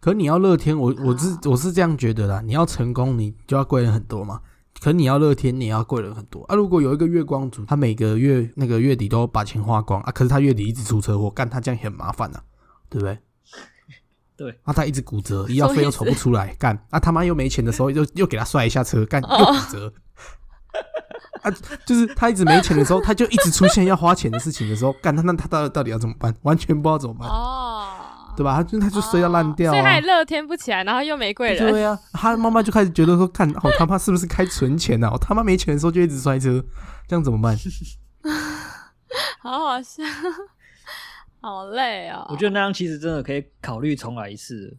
[0.00, 2.40] 可是你要乐天，我我是啊我是这样觉得啦。
[2.40, 4.40] 你要成功，你就要贵人很多嘛。
[4.80, 6.54] 可是你要乐天，你也要贵人很多啊。
[6.54, 12.42] 如果有一个月光族，他每个月那个月底都把钱花光啊，可是他月底一直出车祸，干他这样也很麻烦呐、
[12.88, 13.18] 对不对？
[14.36, 19.92] 对，啊，他一直骨折，医药费又筹不出来， 干啊他妈又没钱的时候，又又给他摔一下车，干又骨折。
[21.42, 21.50] 啊，
[21.86, 26.34] 就是他一直没钱的时候，他就一直出现要花钱的事情的时候，干他那他到底到底要怎么办？
[26.42, 27.28] 完全不知道怎么办。
[27.28, 27.86] 哦，
[28.36, 28.56] 对吧？
[28.56, 30.00] 他就他就摔到烂掉啊所以他也！
[30.00, 31.70] 乐天不起来，然后又没贵人。
[31.70, 35.10] 对啊，他妈妈就开始觉得说，看，哦，他妈是不是开存钱啊？
[35.12, 36.64] 我他妈没钱的时候就一直摔车，
[37.06, 37.56] 这样怎么办？
[39.42, 40.02] 好好笑，
[41.44, 42.26] 好累哦。
[42.30, 44.74] 我觉得那样其实真的可以考虑重来一次。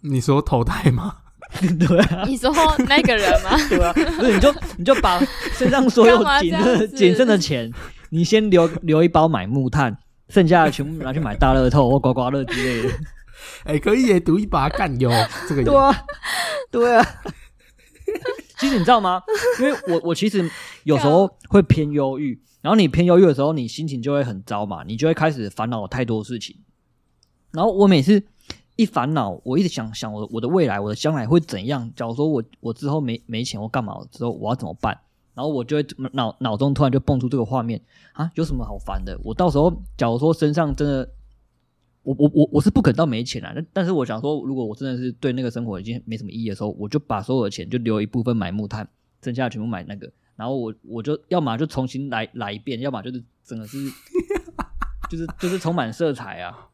[0.00, 1.16] 你说投胎吗？
[1.78, 2.50] 对啊，你说
[2.88, 3.50] 那个人吗？
[3.68, 5.20] 对啊，不是你就你就把
[5.52, 7.70] 身上所有仅剩仅剩的钱，
[8.10, 9.96] 你先留留一包买木炭，
[10.28, 12.94] 剩下的全部拿去买大乐透或刮刮乐之类的。
[13.64, 15.10] 哎、可以耶，赌一把干哟
[15.48, 15.70] 这个有。
[15.72, 16.04] 对啊，
[16.70, 17.06] 对啊。
[18.58, 19.22] 其实你知道吗？
[19.60, 20.48] 因为我我其实
[20.84, 26.56] 有时候会偏忧郁，然后你偏忧郁的时候，你心情就会很糟嘛，你就会开始烦恼太多事情。
[27.50, 28.22] 然后我每次
[28.76, 31.92] 一烦恼，我一直想想我我的未来，我的将来会怎样？
[31.94, 34.98] 假如说我我之后没没钱或干嘛之后，我要怎么办？
[35.34, 37.80] 然后我就会脑脑中突然就蹦出这个画面
[38.12, 39.18] 啊，有什么好烦的？
[39.24, 41.10] 我到时候假如说身上真的，
[42.02, 48.88] 我我我我是不可能到没钱啊，但但是我想说，如果我真的是对那个生活已经没什么意义的时候，我就把所有的钱就留一部分买木炭，
[49.22, 50.12] 剩下的全部买那个，
[50.42, 53.78] 然后我我就要么就重新来来一遍，要么就是整个是
[55.08, 56.66] 就是就是充满色彩啊。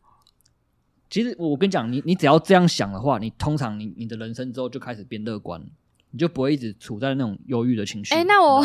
[1.11, 5.63] 其实我跟你讲，你你只要这样想的话，你通常你你的人生之后就开始变乐观，
[6.13, 8.15] 你就不会一直处在那种忧郁的情绪。
[8.15, 8.65] 哎、那我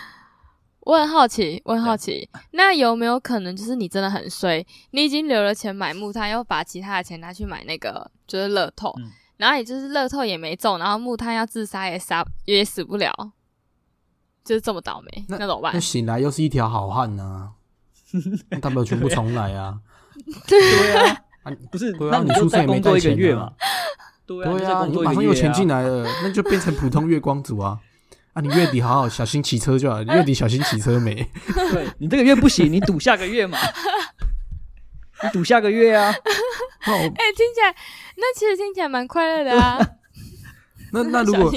[0.80, 13.32] 我很好奇，我很好奇，那有没有可能就是你真的很衰，你已经留了钱买木炭，又把其他的钱拿去买那个就是乐透，嗯然后也就是乐透也没中，然后木炭要自杀也杀也死不了，
[14.48, 15.78] 就是这么倒霉，那那怎么办那？
[15.78, 17.50] 醒来又是一条好汉呐、
[18.48, 19.78] 那大不了全部重来啊！
[20.48, 23.52] 对啊，啊不是，对啊那你出生也没作一个带钱啊月嘛。
[24.26, 27.78] 对啊，对啊，你马上有钱进来了，那就变成普通月光族啊！
[28.32, 31.14] 啊，你月底好好小心骑车就好，你月底小心骑车没？
[31.70, 33.58] 对你这个月不行，你赌下个月嘛。
[35.24, 36.10] 你赌下个月啊？
[36.86, 36.94] 哎、
[37.36, 37.74] 听起来
[38.16, 39.78] 那其实听起来蛮快乐的啊。
[40.92, 41.52] 那那如果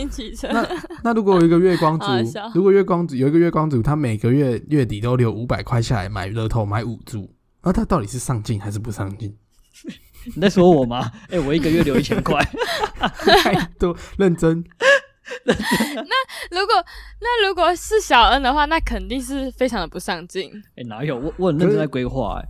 [0.52, 0.68] 那
[1.04, 2.06] 那如果有一个月光族
[2.54, 7.30] 如果月光族有一个月光族，他每个月月底都留五百块下来买乐透买五注，
[7.64, 9.36] 那他到底是上进还是不上进？
[10.36, 11.12] 你在说我吗？
[11.30, 12.40] 哎、我一个月留一千块，
[13.44, 14.64] 太多认真，
[16.52, 16.86] 如果
[17.20, 20.52] 那如果是小恩的话，那肯定是非常的不上进。
[20.76, 21.18] 哎、哪有？
[21.18, 22.46] 我我很认真在规划哎。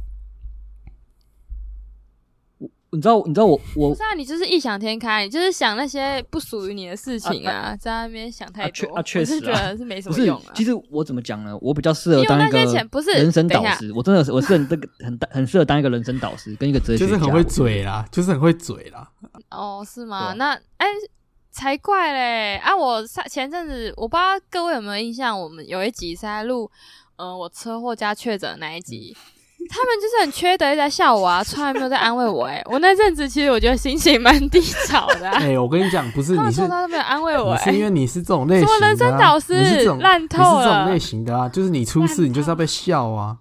[2.92, 8.94] 我你知道你知道我我不是啊，你就是异想天开，你就是想那些不属于你的事情啊，在那边想太多。
[8.94, 11.58] 啊确啊实啊是觉得是没什么用啊。，其实我怎么讲呢？
[11.62, 19.10] 我比较适合当一个些钱不是人生导师，我真的是我是很这个很很适合当一个人生导师跟一个哲学家，就是很会嘴啦，就是很会嘴啦。
[19.50, 20.34] 哦，是吗？
[20.34, 20.88] 那哎、
[21.50, 22.58] 才怪嘞！
[22.58, 26.70] 啊，我上前阵子我不知道各位有没有印象，我们有一集是在录，
[27.16, 29.16] 呃，我车祸加确诊的那一集。
[29.74, 35.38] 他们就是很缺德，一直在笑我啊，从来没有在安慰我、哎，我那阵子其实我觉得心情蛮低潮的、啊。
[35.40, 43.38] 哎、我跟你讲，不是他们你是从没有安慰我、哎，是因为你是这种类型的、啊，什么人生导师你是这种烂透你是这种类型的啊，就是你出事，你就是要被笑啊，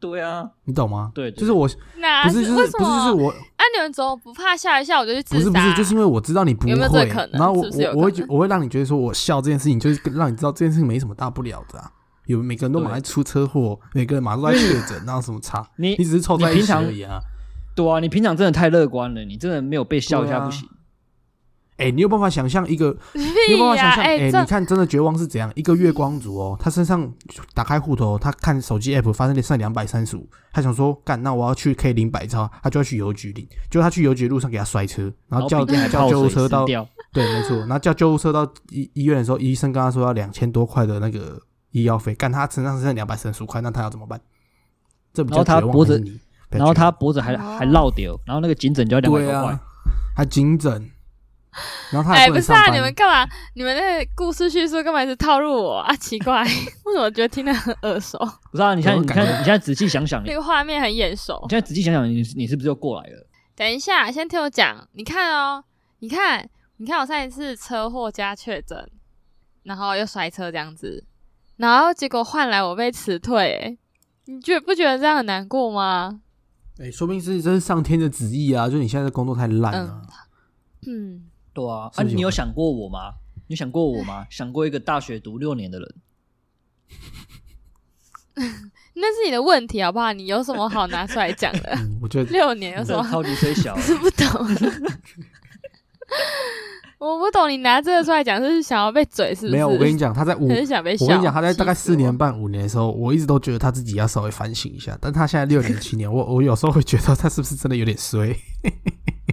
[0.00, 1.12] 对啊，你懂吗？
[1.14, 1.40] 对对。
[1.40, 1.68] 就是我
[1.98, 3.10] 那不是就是不是就是？
[3.12, 5.38] 我啊，你们怎么不怕笑一笑我就去自杀？
[5.38, 7.38] 不是不是，就是因为我知道你不会，有没有这可能？
[7.38, 11.92] 然后我是是我我会觉我会让你觉得说我笑这件事情，就是让你知道这件事情没什么大不了的啊。
[12.30, 15.68] 有每个人都马上出车祸，每个人马上都在确诊， 然后什么差？
[15.76, 17.18] 你你只是凑在一起你平常而已啊。
[17.74, 20.68] 对啊，你平常真的太乐观了，你真的没有被笑一下不行。
[21.76, 23.58] 哎、你有办法想象一个你有！
[23.58, 24.04] 办法想象？
[24.04, 25.50] 哎、你看，真的绝望是怎样？
[25.54, 27.10] 一个月光族哦，他身上
[27.54, 33.48] 打开户头，他看手机 app 发现剩两百三十五，他想说，干，那我要去可以领百钞，他就要去邮局领。
[33.70, 36.76] 结果他去邮局的路上给他摔车，然后叫叫救护车到，对，
[37.14, 41.40] 没错，然后叫救护车到医医院的时候，医生跟他说要两千多块的那个
[41.72, 44.20] 医药费，干他身上剩两百三十五块，那他要怎么办？
[45.12, 46.20] 这比然较绝望后他脖子还是你？
[46.50, 49.60] 然后他脖子还哦还落掉，然后那个颈枕就要两百对多块啊。，
[50.16, 50.72] 还颈枕，
[51.92, 52.72] 然后他哎、也不不是啊。
[52.74, 53.28] 你们干嘛？
[53.54, 55.94] 你们那个故事叙述干嘛一直套路我啊？
[55.96, 56.42] 奇怪，
[56.84, 58.18] 为什么觉得听得很耳熟？
[58.50, 61.50] 不是啊，你看你看你现在仔细想想，那个画面很眼熟你。
[61.50, 63.26] 现在仔细想想，你你是不是又过来了？
[63.54, 64.88] 等一下，先听我讲。
[64.92, 65.62] 你看哦，
[66.00, 68.90] 你看，你看我上一次车祸加确诊，
[69.62, 71.04] 然后又摔车这样子，
[71.60, 73.78] 然后结果换来我被辞退、欸，
[74.24, 76.20] 你觉不觉得这样很难过吗？
[76.78, 78.66] 哎、说不定是这是上天的旨意啊！
[78.66, 80.02] 就你现在的工作太烂了、
[80.86, 83.12] 嗯，对啊，啊，你有想过我吗？
[83.48, 84.26] 你有想过我吗？
[84.32, 85.94] 想过一个大学读六年的人，
[88.94, 90.14] 那是你的问题好不好？
[90.14, 91.70] 你有什么好拿出来讲的？
[91.76, 93.06] 嗯，我觉得六年有什么？
[93.10, 93.78] 超级虽小。
[93.78, 94.26] 是不懂，
[97.00, 99.52] 我不懂你拿这个出来讲，是想要被嘴是不是？
[99.52, 99.66] 没有。
[99.66, 100.94] 我跟你讲，他在五，很想被？
[101.00, 104.96] 我跟你讲，他在大概四年半、五年的时候，我一直都觉得他自己要稍微反省一下。
[105.00, 108.36] 但他现在六年、七年， 我我有时候会觉得他是不是真的有点衰？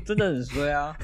[0.06, 0.96] 真的很衰啊！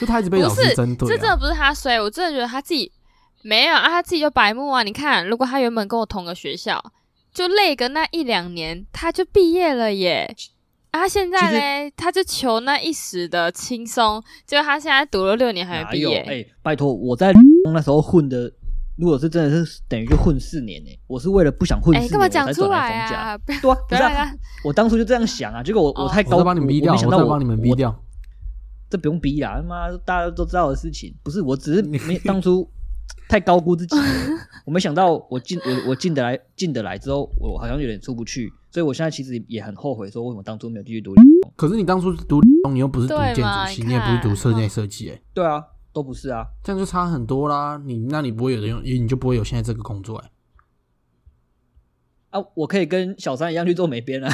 [0.00, 1.12] 就他一直被老师针对、啊。
[1.12, 2.90] 这真的不是他衰，我真的觉得他自己
[3.42, 4.82] 没有啊，他自己就白目啊。
[4.82, 6.82] 你看，如果他原本跟我同个学校，
[7.34, 10.34] 就累个那一两年，他就毕业了耶。
[10.90, 15.90] 啊，他现在嘞，他就求那一时的轻松，结果他现在读了六年还没？
[15.92, 16.18] 毕业。
[16.20, 17.32] 哎、拜托，我在
[17.72, 18.50] 那时候混的，
[18.96, 23.32] 如果是真的是等于就混四年呢、我是为了不想混四哎，年，干嘛讲出我才转来。
[23.32, 23.38] 啊？
[23.38, 27.94] 不要对啊，不是我当初就这样想啊，结果我、哦我太高，我帮你们逼掉，我没想到我再帮你们逼掉。
[28.88, 31.12] 这不用逼啦，他妈大家都知道的事情。
[31.22, 32.68] 不是，我只是没当初
[33.28, 34.02] 太高估自己了，
[34.64, 41.12] 我没想到我进我我进得来进得来之后，我好像有点出不去，所以我现在其实也很后悔，说为什么当初没有继续读。
[41.56, 47.80] 可是你当初读理工，你又不是读建筑系，你你也不是读室内设计，哎，对啊，都不是啊，这样就差很多啦。
[47.84, 50.30] 你那你不会有人用，你就不会有现在这个工作，哎。
[52.30, 54.30] 啊，我可以跟小三一样去做美编啊。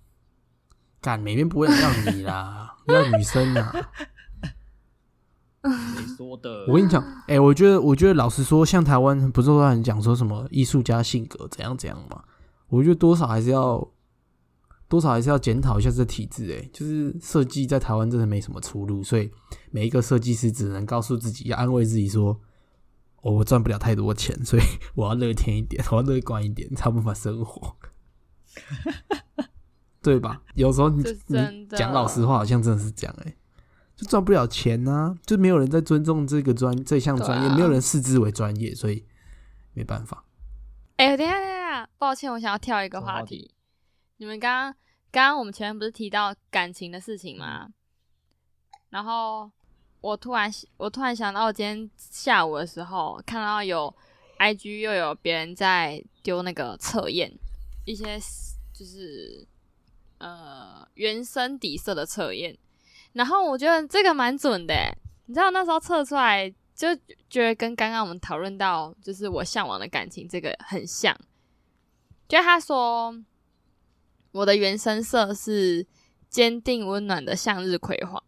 [1.00, 3.72] 干，美编不会有人要你啦，要女生啊。
[5.62, 6.66] 谁说的？
[6.68, 12.22] 我跟你讲，哎、我觉得，我觉得老实说，像台湾不是都很讲说什么艺术家性格怎样怎样嘛？
[12.68, 13.90] 我觉得多少还是要
[14.88, 16.52] 多少还是要检讨一下这体制。
[16.52, 19.30] 哎，就是设计在台湾真的没什么出路，所以
[19.70, 22.38] 每一个设计师只能告诉自己，要安慰自己说
[23.22, 24.62] ：“哦，我赚不了太多钱，所以
[24.94, 27.76] 我要乐天一点，我要乐观一点，才有办法生活。
[30.00, 30.40] ”对吧？
[30.54, 33.36] 有时候你你讲老实话，好像真的是这样诶，
[33.98, 39.04] 就赚不了钱呐、就没有人在尊重这个专这项专业，啊没有人视之为专业，所以
[39.74, 40.24] 没办法。
[40.98, 43.50] 哎、等一下等一下，抱歉，我想要跳一个话话题。
[44.18, 44.72] 你们刚刚
[45.10, 47.70] 刚刚我们前面不是提到感情的事情吗？
[48.90, 49.50] 然后
[50.00, 53.92] 我突然我突然想到，我今天下午的时候看到有
[54.38, 57.36] IG 又有别人在丢那个测验，
[57.84, 58.16] 一些
[58.72, 59.44] 就是
[60.18, 62.56] 呃原生底色的测验，
[63.12, 64.74] 然后我觉得这个蛮准的。
[65.26, 66.88] 你知道那时候测出来就
[67.28, 71.18] 觉得跟刚刚我们讨论到就是我向往的感情这个很像，
[72.26, 73.22] 就他说
[74.32, 75.86] 我的原生色是
[76.30, 78.22] 坚定温暖的向日葵黄，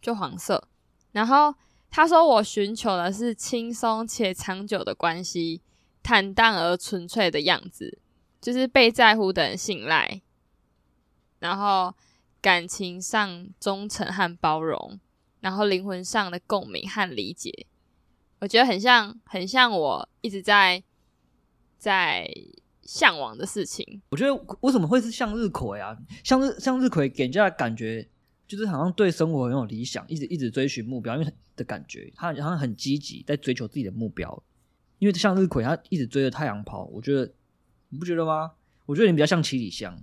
[0.00, 0.66] 就黄色。
[1.12, 1.54] 然后
[1.90, 5.60] 他说我寻求的是轻松且长久的关系，
[6.02, 7.98] 坦荡而纯粹的样子，
[8.40, 10.20] 就是被在乎的人信赖，
[11.38, 11.94] 然后
[12.44, 15.00] 感情上忠诚和包容，
[15.40, 17.64] 然后灵魂上的共鸣和理解。
[18.38, 20.84] 我觉得很像，很像我一直在
[21.78, 22.30] 在
[22.82, 24.02] 向往的事情。
[24.10, 25.96] 我觉得为什么会是向日葵啊？
[26.22, 28.06] 向日向日葵给人家的感觉
[28.46, 34.42] 就是好像对生活很有理想，一直一直追寻目标，因为的感觉他好像很积极在追求自己的目标。
[34.98, 37.32] 因为向日葵他一直追着太阳跑，我觉得
[37.88, 38.52] 你不觉得吗？
[38.84, 39.98] 我觉得你比较像七里香，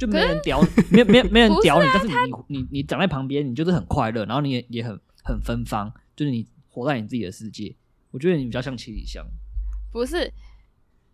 [0.00, 7.76] 就没人屌，没没 没人屌你，但是你你你你长在旁边，你就是很快乐，然后你也也很很芬芳，就是你活在你自己的世界。
[8.10, 9.22] 我觉得你比较像七里香。
[9.92, 10.32] 不是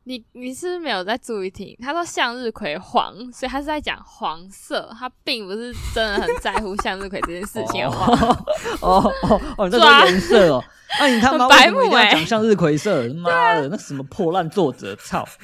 [0.05, 1.77] 你，你是不是没有在注意听？
[1.81, 7.93] 他说向日葵黄，所以他是在讲黄色，他并不是真的很在乎向日葵这件事情哦。
[8.81, 10.65] 哦哦哦，你在抓说颜色哦？
[11.01, 13.09] 那、你他妈为什么讲向日葵色？
[13.15, 15.27] 妈的，那什么破烂作者，操！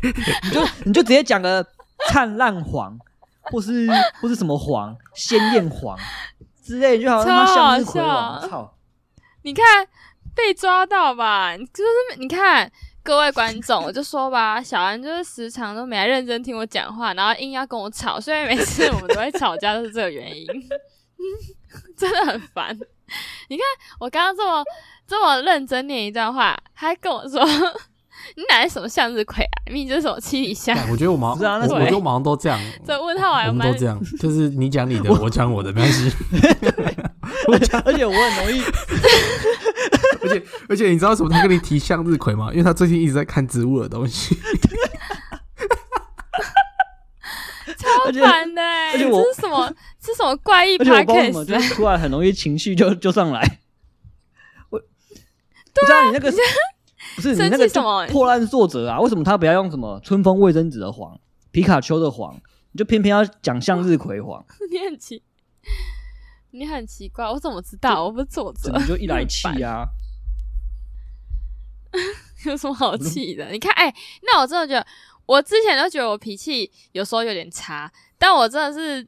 [0.44, 1.66] 你就你就直接讲个
[2.08, 2.98] 灿烂黄，
[3.42, 3.88] 或是
[4.20, 5.98] 或是什么黄，鲜艳黄
[6.62, 8.74] 之类，就好像他妈向日葵超好，笑操！
[9.42, 9.64] 你看
[10.34, 11.56] 被抓到吧？
[11.56, 12.70] 就是你看
[13.02, 20.46] 各位观众，我就说吧，小安就是时常都没来认真听我讲话，然后硬要跟我吵，所以每次我们都会吵架，都是这个原因，
[21.96, 22.78] 真的很烦。
[23.48, 23.64] 你看
[23.98, 24.62] 我刚刚这么
[25.06, 27.44] 这么认真念一段话，他还跟我说。
[28.36, 29.56] 你哪是什么向日葵啊？
[29.66, 30.76] 明明就是什么七里香。
[30.90, 36.10] 我觉得我们好不是啊那我我觉得我们好像都这样， 这问号还我们蛮都这样， 就是你讲你的，我讲我的，没关系。
[37.84, 38.62] 而且我很容易，
[40.22, 42.48] 而且而且你知道为什么他跟你提向日葵吗？
[42.52, 44.36] 因为他最近一直在看植物的东西。
[48.06, 49.72] 而且烦的、欸，而且我这是什么？
[50.00, 51.46] 这是什么怪异而且我不知道为什么，podcast？
[51.46, 53.58] 就是突然很容易情绪就就上来。
[54.70, 56.32] 我，不知道你那个
[57.20, 58.98] 不是你那生个气什么破烂作者啊？
[59.00, 61.18] 为什么他不要用什么春风卫生纸的黄、
[61.50, 62.34] 皮卡丘的黄，
[62.72, 64.44] 你就偏偏要讲向日葵黄？
[64.70, 65.22] 你很奇，
[66.52, 68.04] 你很奇怪，我怎么知道？
[68.04, 69.84] 我不是作者，你就一来气啊！
[72.46, 73.50] 有什么好气的？
[73.50, 74.86] 你看，哎、那我真的觉得，
[75.26, 79.06] 我之前都觉得我脾气有时候有点差，但我真的是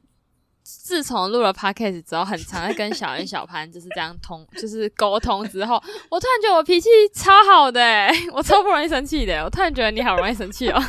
[0.63, 5.75] 自从录了 podcast 之后，很常在跟小恩、小潘就是这样通，就是沟通之后，
[6.09, 10.81] 我突然觉得我脾气超好的、欸， 我超不容易生气的、我突然觉得你好容易生气哦，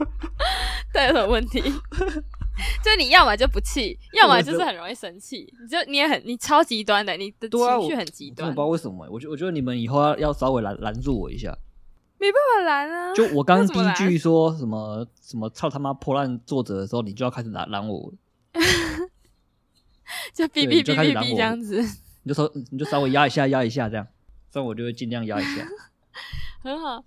[0.92, 1.62] 对，有什么问题？
[2.82, 11.56] 就你要么就不气，要么就是很容易生气，你就你也很你超极端的，你的情绪很极端我不知，道为什么、欸我觉我觉得你们以后要要稍微拦拦住我一下。
[12.18, 13.14] 没办法拦啊。
[13.14, 18.10] 就我刚刚第一句说什么什么操他妈破烂作者的时候，你就要开始拦拦我，
[20.36, 21.80] 就哔哔哔哔哔这样子，
[22.24, 24.06] 你就说你就稍微压一下压一下这样，
[24.50, 25.66] 这样我就会尽量压一下。
[26.60, 27.02] 很好，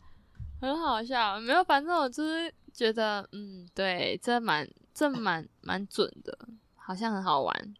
[0.59, 1.39] 很好笑。
[1.39, 6.35] 没有，反正我就是觉得，嗯，对，这蛮这蛮蛮准的，
[6.75, 7.75] 好像很好玩。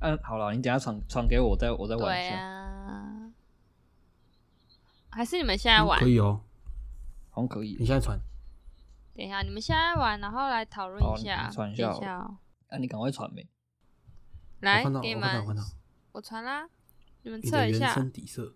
[0.00, 2.36] 嗯，好了，你等下传传给我，我再我再玩一下。
[2.38, 3.32] 啊，
[5.10, 6.00] 还是你们现在玩？
[6.00, 6.40] 可以哦，
[7.28, 7.84] 好像可以你。
[7.84, 8.18] 现在传。
[9.14, 11.50] 等一下，你们现在玩，然后来讨论一下。
[11.52, 13.46] 传一下等一下哦，啊，你赶快传呗。
[14.62, 15.64] 来给你我，我们
[16.12, 16.68] 我传啦，
[17.22, 17.92] 你们测一下。
[17.94, 18.54] 生底色。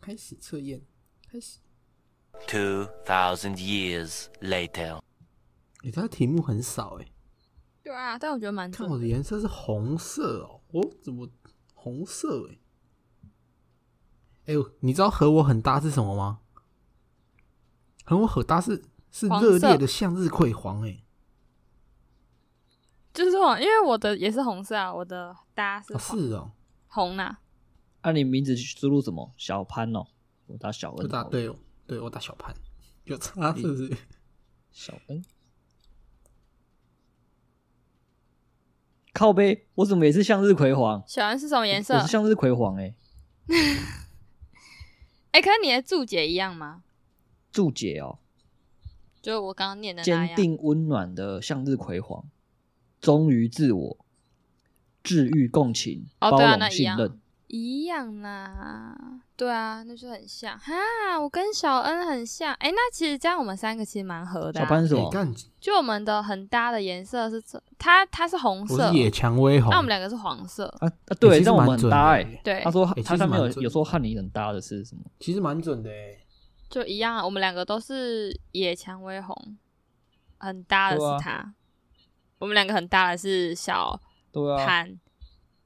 [0.00, 0.82] 开始测验，
[1.30, 1.58] 开始。
[2.46, 5.00] Two thousand years later.
[5.82, 7.06] 你它的题目很少哎，
[7.82, 11.28] 对啊，但我觉得蛮准看我的颜色是红色哦，哦，怎么
[11.74, 12.58] 红色哎？
[14.46, 16.40] 哎呦，你知道和我很搭是什么吗？
[18.04, 21.02] 和我很搭是是黄热烈的向日葵黄哎、
[23.12, 26.50] 就是黄，因为我的也是红色啊，我的搭是哦、是哦，
[26.88, 27.36] 红呐、
[28.02, 29.32] 按、你名字输入什么？
[29.36, 30.06] 小潘哦，
[30.46, 31.24] 我打小我恩好了。
[31.24, 31.56] 打对哦，
[31.86, 32.54] 对我打小潘，
[33.04, 33.96] 有差是不是？
[34.72, 35.22] 小恩。
[39.12, 41.02] 靠背，我怎么也是向日葵黄？
[41.06, 42.00] 小恩是什么颜色我？
[42.00, 42.94] 是向日葵黄哎、
[45.32, 46.82] 哎、可是你的注解一样吗？
[47.52, 48.18] 注解哦，
[49.20, 50.34] 就我刚刚念的那坚。
[50.34, 52.24] 定温暖的向日葵黄，
[53.02, 53.98] 忠于自我，
[55.02, 57.18] 治愈共情，哦对啊包容那一样信任。
[57.48, 58.96] 一样啦，
[59.36, 60.72] 对啊，那就很像哈。
[61.20, 64.62] 我跟小恩很像，哎、那其实这样我们三个其实蛮合的、啊。
[64.62, 64.94] 小潘是
[65.60, 70.64] 就我们的很搭的颜色是这，它它是红色是，野蔷薇红，那我们两个是黄色。
[70.78, 75.02] 啊啊，欸对，其实让我们很蛮准的搭哎、欸对他，说他上面有有说和你很搭的是什么？
[75.20, 76.16] 其实蛮准的哎、
[76.70, 77.22] 就一样啊。
[77.22, 79.58] 我们两个都是野蔷薇红，
[80.38, 81.52] 很搭的是它。
[82.42, 83.96] 我们两个很大的是小
[84.32, 84.98] 对啊，潘。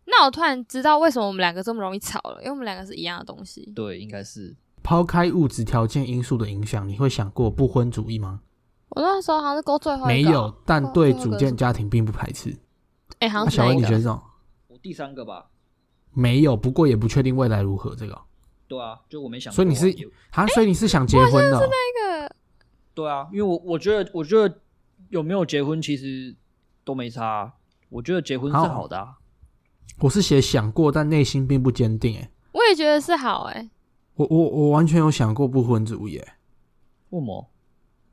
[0.04, 3.72] 那我突然知道为什么我们两个这么容易吵了，因为我们两个是一样的东西。
[3.74, 8.42] 对，应该是抛开物质条件因素的影响，你会想过不婚主义吗？
[8.90, 12.54] 我那时候好像是勾最后一个没有，但对组建家庭并不排斥。
[13.20, 13.98] 哎、好像小恩，像是哪一你觉得？
[13.98, 14.22] 这种
[14.68, 15.46] 我第三个吧。
[16.12, 16.54] 没有？
[16.54, 17.96] 不过也不确定未来如何。
[17.96, 18.20] 这个哦
[18.68, 19.56] 对啊，就我没想过啊。
[19.56, 20.46] 所以你是也啊？
[20.48, 22.34] 所以你是想结婚的哦、那个
[22.94, 24.60] 对啊，因为我我觉得我觉得
[25.08, 26.34] 有没有结婚其实
[26.86, 27.52] 都没差啊、
[27.88, 29.18] 我觉得结婚是好好的、啊。
[29.98, 32.16] 我是写想过，但内心并不坚定。
[32.16, 33.68] 哎，我也觉得是好哎、
[34.14, 36.18] 我我我完全有想过不婚主义。
[36.18, 36.36] 哎，
[37.10, 37.50] 为什么？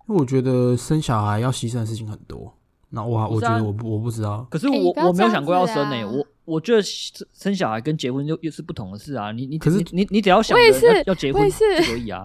[0.08, 2.58] 因为我觉得生小孩要牺牲的事情很多。
[2.90, 4.46] 那我我觉得我不我不知道。
[4.50, 9.32] 可是我、我没有想过要生呢、啊我我觉得生生小孩跟结婚又又是不同的事啊。
[9.32, 11.50] 你你可是你你你只要想着要要结婚
[11.86, 12.24] 可以啊。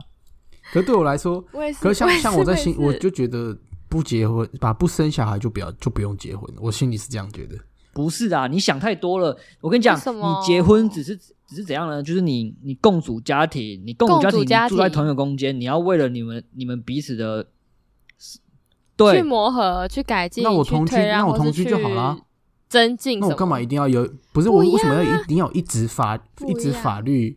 [0.72, 1.40] 可是对我来说。
[1.80, 3.56] 可是像像我在心，我就觉得
[3.88, 6.48] 不结婚，把不生小孩就不要就不用结婚。
[6.60, 7.56] 我心里是这样觉得。
[7.94, 9.36] 不是啊，你想太多了。
[9.60, 12.00] 我跟你讲，你结婚只是只是怎样呢？
[12.00, 17.48] 就是你你共组家庭，你共组家庭，共组家庭你住在同一个空间，你要为了你们你们彼此的
[18.96, 22.16] 对，去，磨合、去改进、那我同居那我同居就好啦
[22.68, 23.18] 增进？
[23.18, 24.08] 那我干嘛一定要有？
[24.32, 26.16] 不是我为什么要一定要一直法
[26.46, 27.36] 一直法律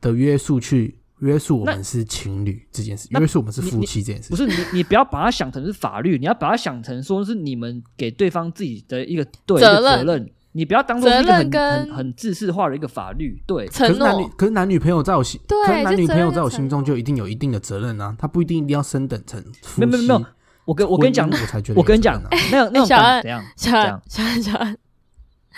[0.00, 4.36] 的约束去约束我们是情侣这件事，约束我们是夫妻这件事不。
[4.36, 13.42] 是你你不要把它想成是法律，你要把它想成说是你们给对方自己的一个对责一个责任任，你不要当做是一个很很很自式化的一个法律。
[13.46, 19.86] 对，可承是男女诺，可是男女朋友在我心，对可是男女朋友在我心中就一定有一定的责任啊，他不一定一定要升等成夫妻。
[19.86, 20.26] 没有没有没有，
[20.64, 24.02] 我跟我跟你讲，我才觉得我跟你讲那种那种怎样小安这样？
[24.08, 24.76] 小安小安，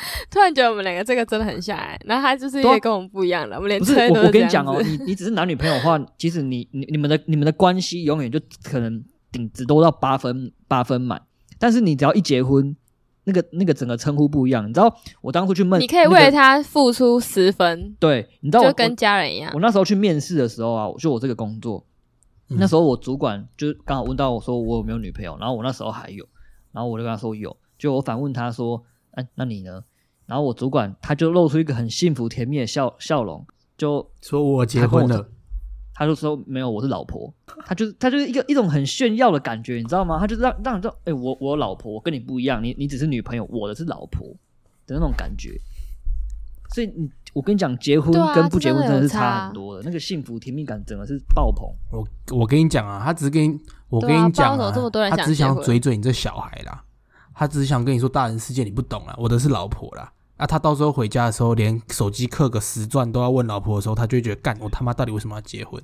[0.31, 11.21] 突然觉得我们两个这个真的很像哎、然后他就是也跟我们不一样了，我们连不是我，车都我跟你讲哦，你你只是男女朋友的话，其实你你你们的你们的关系永远就可能顶只多到八分八分满，
[11.59, 12.75] 但是你只要一结婚，
[13.25, 14.69] 那个那个整个称呼不一样。
[14.69, 19.61] 你知道我当初去问，你可以为了他付出十分，对，你知道我就跟家人一样我。
[19.61, 21.85] 那时候去面试的时候啊，就我这个工作，
[22.49, 26.27] 嗯那时候我主管就刚好问到我说我有没有女朋友，然后我那时候还有，
[26.73, 28.83] 然后我就跟他说有，就我反问他说，
[29.13, 29.83] 哎、那你呢？
[30.31, 33.45] 然后我主管他就露出一个很幸福甜蜜的笑笑容，
[33.77, 35.29] 就说我结婚了
[35.93, 37.35] 他就说没有，我是老婆。
[37.67, 40.21] 他就是他就是一个一种很炫耀的感觉，你知道吗？
[40.21, 44.25] 他就是让让你知道，哎、我我老婆，我跟你不一样，你你只是女朋友，我的是老婆
[44.87, 45.61] 的那种感觉。
[46.73, 51.69] 所以你我跟你讲，结婚跟不结婚真的是差差很多的，那个幸福甜蜜感整个是爆棚。
[51.91, 53.59] 我我跟你讲啊，他只是跟你
[53.89, 56.85] 我跟你讲不知道为什么这么多他只是想嘴嘴你这小孩啦，
[57.35, 60.13] 他只是想跟你说大人世界你不懂啦，我的是老婆啦。
[60.41, 65.83] 啊，他到时候回家的时候，连手机刻个十钻都要问老婆的时候，他就会觉得干我他妈到底为什么要结婚？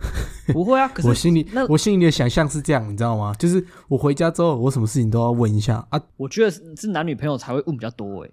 [0.52, 3.34] 不会啊，可是我心里那我心里的想象是这样，你知道吗？
[3.34, 8.30] 就是我回家之后，我什么事情都要问一下啊，我觉得是是男女朋友才会问比较多哎、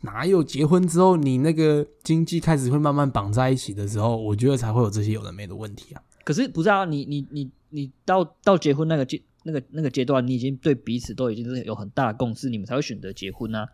[0.00, 6.00] 哪有结婚之后你那个经济开始会慢慢绑在一起的时候，我觉得才会有这些有的没的问题啊。
[6.24, 6.86] 可是不是啊？
[6.86, 13.64] 你你你你到到结婚那个阶那个那个阶段，你已经对彼此都已经是有很大的共识，你们才会选择结婚啊。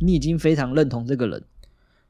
[0.00, 1.44] 你已经非常认同这个人，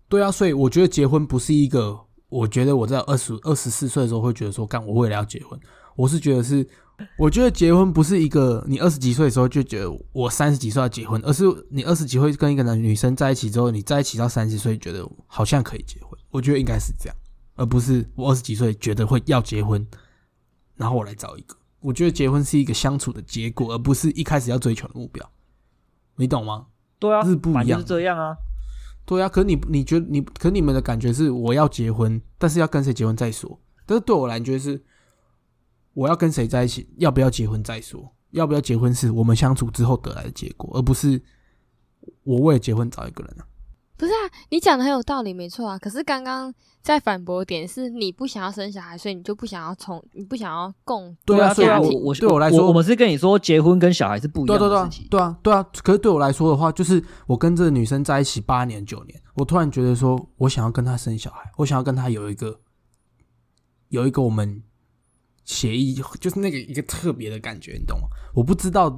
[0.08, 1.98] 对啊，所以我觉得结婚不是一个，
[2.28, 5.58] 我觉得我在二十二十四岁的时候会觉得说，干我未来要结婚，
[5.96, 6.64] 我是觉得是，
[7.18, 17.16] 我觉得结婚不是一个你二十几岁的时候就觉得我三十几岁要结婚，而是你二十几岁跟一个男女生在一起之后，你在一起到三十岁觉得好像可以结婚，我觉得应该是这样，
[17.56, 19.84] 而不是我二十几岁觉得会要结婚，
[20.76, 21.56] 然后我来找一个。
[21.80, 25.30] 我觉得结婚是一个相处的结果，而不是一开始要追求的目标，
[26.16, 26.66] 你懂吗？
[26.98, 28.36] 对啊，是不一样是这样啊。
[29.06, 34.84] 对啊，可你你觉得你可你们的感觉是我要结婚，但是要跟谁结婚再说，但是对我来觉得是，
[35.94, 41.20] 我要跟谁在一起，要不要结婚再说，要不要结婚是我们相处之后得来的结果，而不是
[42.22, 43.46] 我为了结婚找一个人啊。
[44.00, 45.78] 不是啊，你讲的很有道理，没错啊。
[45.78, 55.06] 可是刚刚在反驳点是你不想要生小孩，所以你就不想要从，你不想要共对啊，所以我我对我来说，我们是跟你说结婚跟小孩是不一对啊对啊样的事情。
[55.10, 55.62] 对啊对啊。
[55.82, 62.58] 可是对我来说的话，就是我跟这个女生在一起八年九年，我突然觉得说我想要跟她生小孩，我想要跟她有一个
[63.90, 64.62] 有一个我们
[65.44, 68.08] 协议，就是那个一个特别的感觉，你懂吗？
[68.34, 68.96] 我不知道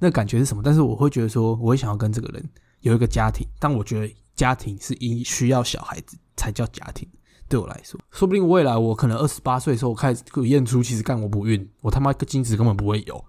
[0.00, 7.06] 那感觉是什么，但是我会觉得说，我会想要跟这个人有一个家庭，但我觉得家庭是因需要小孩子才叫家庭。
[7.46, 13.22] 对我来说，说不定未来我可能二十八岁的时候，我开始有验出其实干我不孕，我他妈个精子根本不会有，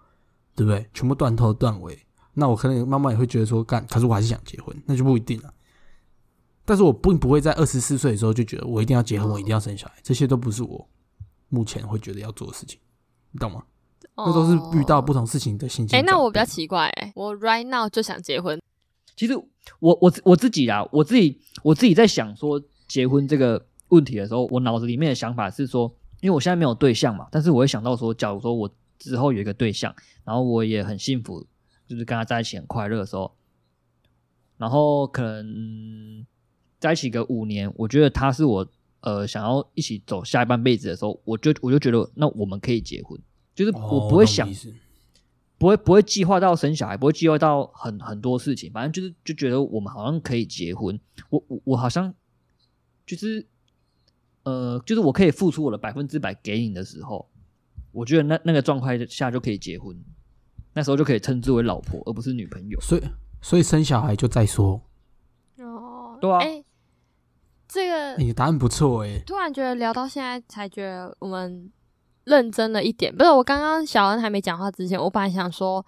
[0.55, 0.89] 对不对？
[0.93, 1.99] 全部断头断尾，
[2.35, 5.53] 那我可能慢慢也会觉得说干，可是我还是想结婚，那就不一定了。
[6.63, 10.87] 但是我并不会在二十四岁的时候就觉得我一定要结婚，我一定要生小孩，这些都不是我
[11.49, 12.79] 目前会觉得要做的事情，
[13.31, 13.61] 你懂吗？
[14.15, 16.03] 那都是遇到不同事情的心情哎。
[16.03, 18.61] 那我比较奇怪、哎，我 right now 就想结婚，
[19.15, 19.33] 其实
[19.79, 31.45] 我我我自己啦，我自己我自己在想说结婚这个问题的时候，我脑子里面的想法是说，因为我现在没有对象嘛，但是我会想到说，假如说我之后有一个对象，然后我也很幸福，
[31.87, 33.31] 就是跟他在一起很快乐的时候，
[34.57, 36.25] 然后可能、嗯
[36.81, 38.67] 在一起个五年，我觉得他是我
[39.01, 43.15] 呃想要一起走下半辈子的时候，我就我就觉得那我们可以结婚，
[43.53, 44.49] 就是哦我不会想
[45.61, 50.99] 不会不会计划到生小孩，不会计划到很很多事情，反正就是就觉得我们好像可以结婚。
[51.29, 52.11] 我我我好像
[53.05, 53.45] 就是
[54.41, 57.29] 呃，就是我可以付出我的百分之百给你的时候，
[57.91, 59.95] 我觉得那那个状态下就可以结婚，
[60.73, 62.81] 那时候就可以称之为老婆，而不是女朋友。
[62.81, 63.01] 所以
[63.39, 64.81] 所以生小孩就再说。
[65.57, 66.63] 哦，对啊哎、
[67.67, 71.71] 这个你的答案不错哎、突然觉得聊到现在才觉得我们
[72.25, 73.15] 认真了一点。
[73.15, 75.85] 不是，我刚刚小恩还没讲话之前，我本来想说，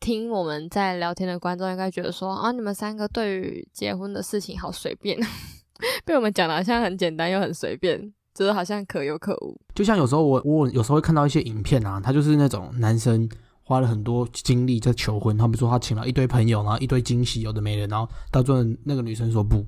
[0.00, 5.18] 听我们在聊天的观众应该觉得说啊，你们三个对于结婚的事情好随便，
[6.04, 9.60] 被我们讲的好像很简单又很随便，就是好像可有可无。
[9.74, 13.28] 就像有时候我我有时候会看到一些影片啊，他就是那种男生
[13.62, 19.64] 花了很多精力在求婚，他们说他请了一堆朋友，然后一堆惊喜，有的没的，然后到最后那个女生说不。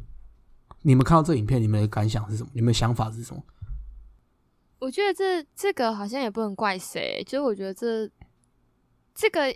[0.83, 2.51] 你们看到这影片，你们的感想是什么？
[2.53, 3.43] 你们的想法是什么？
[4.85, 8.07] 我觉得这这个好像也不能怪谁，就是我觉得这
[9.15, 9.55] 这个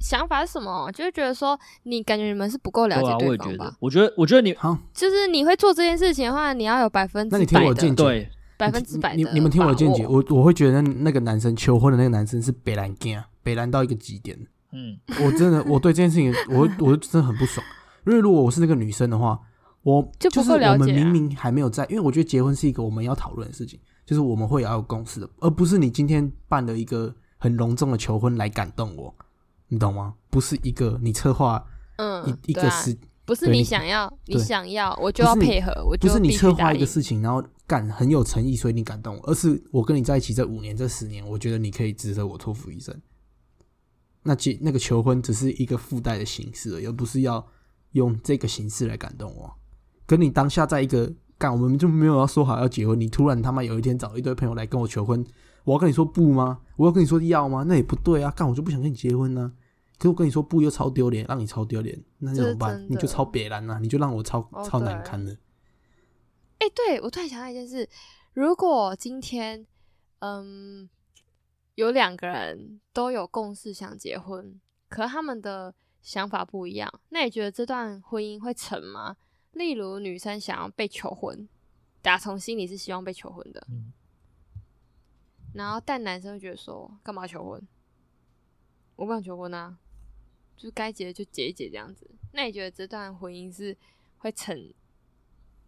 [0.00, 0.90] 想法是什么？
[0.92, 3.64] 就是觉得说你感觉你们是不够了对啊，解我也觉方吧？
[3.66, 14.38] 得，我觉得我觉得你好，就是你会做这件事情的话，你要有百分之那你听百的我见解对百分之百的你你们听我的见解，我我会觉得那那个男生求婚的那个男生是北兰 gay 啊，北兰到一个极点。
[14.72, 17.64] 嗯，我真的我对这件事情，我我真的很不爽。
[18.06, 19.38] 因为如果我是那个女生的话，
[19.82, 29.14] 我就不是够了解啊我们明明还没有在，因为我觉得结婚是一个我们要讨论的事情，就是我们会要有共识的，而不是你今天办了一个很隆重的求婚来感动我，
[29.68, 30.14] 你懂吗？
[30.30, 31.64] 不是一个你策划
[31.96, 42.94] 嗯一、一个时，不是你你想要，你想要，我就要配合，我就不是你策划一个事情，然后干很有诚意，所以你感动我，而是我跟你在一起这五年、这十年，我觉得你可以值得我托付一生。
[44.24, 47.44] 那结那个求婚只是一个附带的形式而，而不是要
[47.92, 49.52] 用这个形式来感动我。
[50.06, 51.12] 跟你当下在一个
[51.42, 55.26] 干，我们就没有要说好要结婚，你突然他妈有一天找一堆朋友来跟我求婚，
[55.64, 56.60] 我要跟你说不吗？
[56.76, 57.64] 我要跟你说要吗？
[57.66, 59.52] 那也不对啊，干我就不想跟你结婚呢、
[59.98, 65.36] 可是我跟你说不又超丢脸，让你超丢脸，那怎么办你就超别人啊、你就让我超、哦超难堪的。
[66.58, 67.88] 哎、对我突然想到一件事，
[68.34, 69.66] 如果今天，
[70.20, 70.88] 嗯，
[71.74, 79.16] 有两个人都有共识想结婚，可他们的想法不一样，那你觉得这段婚姻会成吗？
[79.52, 81.48] 例如女生想要被求婚，
[82.00, 83.92] 打从心里是希望被求婚的，嗯
[85.54, 87.62] 然后但男生会觉得说，干嘛求婚？
[88.96, 89.76] 我不想求婚啊，
[90.56, 92.10] 就是该结的就结一结这样子。
[92.32, 93.76] 那你觉得这段婚姻是
[94.16, 94.72] 会成，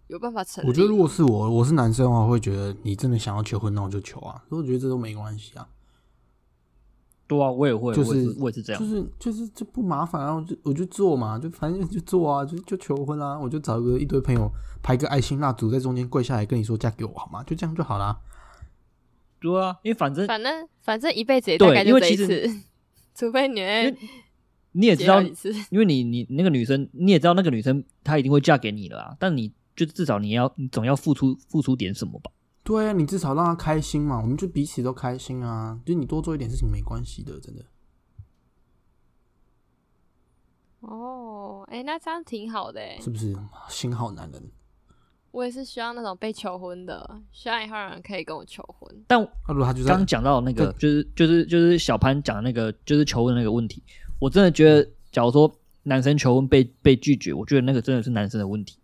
[0.07, 0.65] 有办法成？
[0.67, 4.43] 我觉得如果是我，我是男生的话，会觉得你真的想要求婚，那我就求啊。
[4.49, 5.69] 所以我觉得这都没关系啊，
[7.27, 8.87] 对啊，我也会，就是我也是我也是这样就。
[8.87, 14.51] 是就是就不麻烦啊，我就我就做嘛，就反正就做啊，就就求婚啊，我就找个一堆朋友
[14.83, 17.43] 排个爱心蜡烛在中间跪下来跟你说嫁给我好吗？
[17.45, 18.19] 就这样就好啦。
[19.41, 22.47] 对啊，因为反正反正反正一辈子大概就这一次，
[23.15, 23.63] 除非你
[24.73, 25.23] 你也知道。
[25.71, 32.31] 因为你你那个女生，你也知道那个女生她一定会嫁给你了啊，但你就至少你要你总要付出付出点什么吧。
[32.65, 35.79] 对啊，你至少让他开心嘛，我们就彼此都开心啊。
[35.85, 37.63] 就你多做一点事情没关系的，真的。
[40.81, 42.99] 哦，哎、那这样挺好的哎。
[42.99, 43.37] 是不是？
[43.69, 44.51] 心好男人。
[45.31, 49.05] 我也是希望那种被求婚的，希望以后有人可以跟我求婚。
[49.09, 49.29] 但
[49.85, 53.83] 刚讲到那个，就是就是就是小潘讲的那个，就是求婚那个问题，
[54.21, 55.53] 我真的觉得，假如说
[55.83, 58.79] 男生求婚被被拒绝，我觉得那个真的是男生的问题，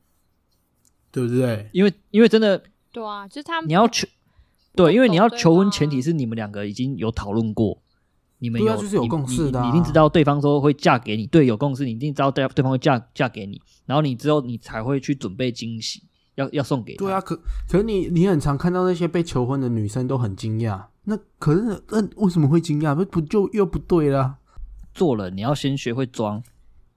[1.13, 1.71] 对不对？
[1.73, 2.61] 因为因为真的
[2.93, 4.07] 对啊，就是他们你要求，
[4.75, 7.81] 对，因为你要求婚，前提是你们两个已经有讨论过，
[8.39, 16.03] 你们有啊就是有共识的啊你你一定知道对方说会嫁给你，对，有共识，你一定知道对对方会嫁嫁给你，然后你之后你才会去准备惊喜，
[16.35, 17.05] 要要送给他。
[17.05, 17.37] 对啊，可
[17.69, 22.95] 可是你你很常看到那些被求婚的女生都很惊讶，那可是那、为什么会惊讶？
[22.95, 24.39] 不不就又不对啦？
[24.93, 26.43] 做了你要先学会装。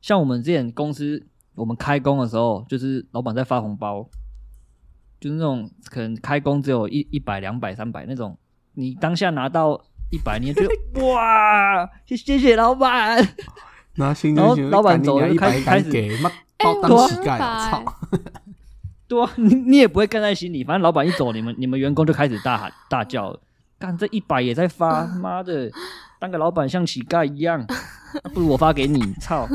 [0.01, 1.23] 像我们之前公司，
[1.55, 4.09] 我们开工的时候，就是老板在发红包，
[5.23, 8.37] 就是那种可能开工只有一一百、两百、三百那种，
[8.73, 10.63] 你当下拿到一百，你就
[11.07, 13.25] 哇，谢谢谢老板。
[13.95, 16.75] 然后心然后老板走就一百开开始给妈当
[17.07, 17.81] 乞丐操！
[19.07, 23.39] 对啊，你你也不会干在心里，反正老板一走，你们你们员工就开始大喊大叫了，
[23.79, 25.71] 干这一百也在发，妈的，
[26.19, 27.65] 当个老板像乞丐一样，
[28.33, 29.47] 不如我发给你，操！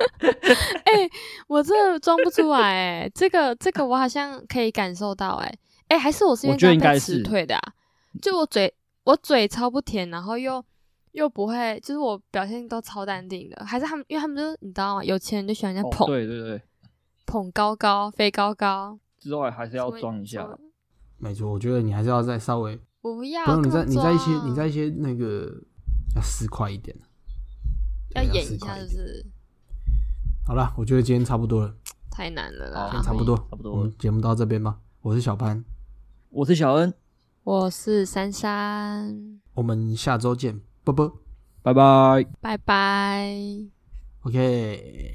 [1.48, 2.60] 我这装不出来
[3.02, 7.62] 哎、这个这个我好像可以感受到哎、哎、还是我是因为被应该辞退的啊？
[8.20, 8.72] 就我嘴
[9.04, 10.64] 我嘴超不甜，然后又
[11.12, 15.04] 又不会，就是我表现都超淡定的，还是他们，因为他们就是你知道吗？
[15.04, 16.62] 有钱人就喜欢人家哦捧、对对对，
[17.26, 20.48] 捧高高飞高高，之外还是要装一下
[21.18, 25.52] 没错，我觉得你还是要再稍微，我不要，不用你在你在一些你在一些那个
[26.16, 26.96] 要撕快一点。
[28.14, 29.26] 要演一下，四块一点是不是？
[30.50, 31.72] 好了，我觉得今天差不多了，
[32.10, 32.88] 太难了啦。
[32.90, 34.80] 今天差不多，差不多我们节目到这边吧。
[35.00, 35.64] 我是小潘，
[36.30, 36.92] 我是小恩，
[37.44, 41.08] 我是珊珊，我们下周见，啵啵
[41.62, 42.26] 拜拜。
[42.40, 43.32] 拜拜。
[44.22, 45.08] ，OK。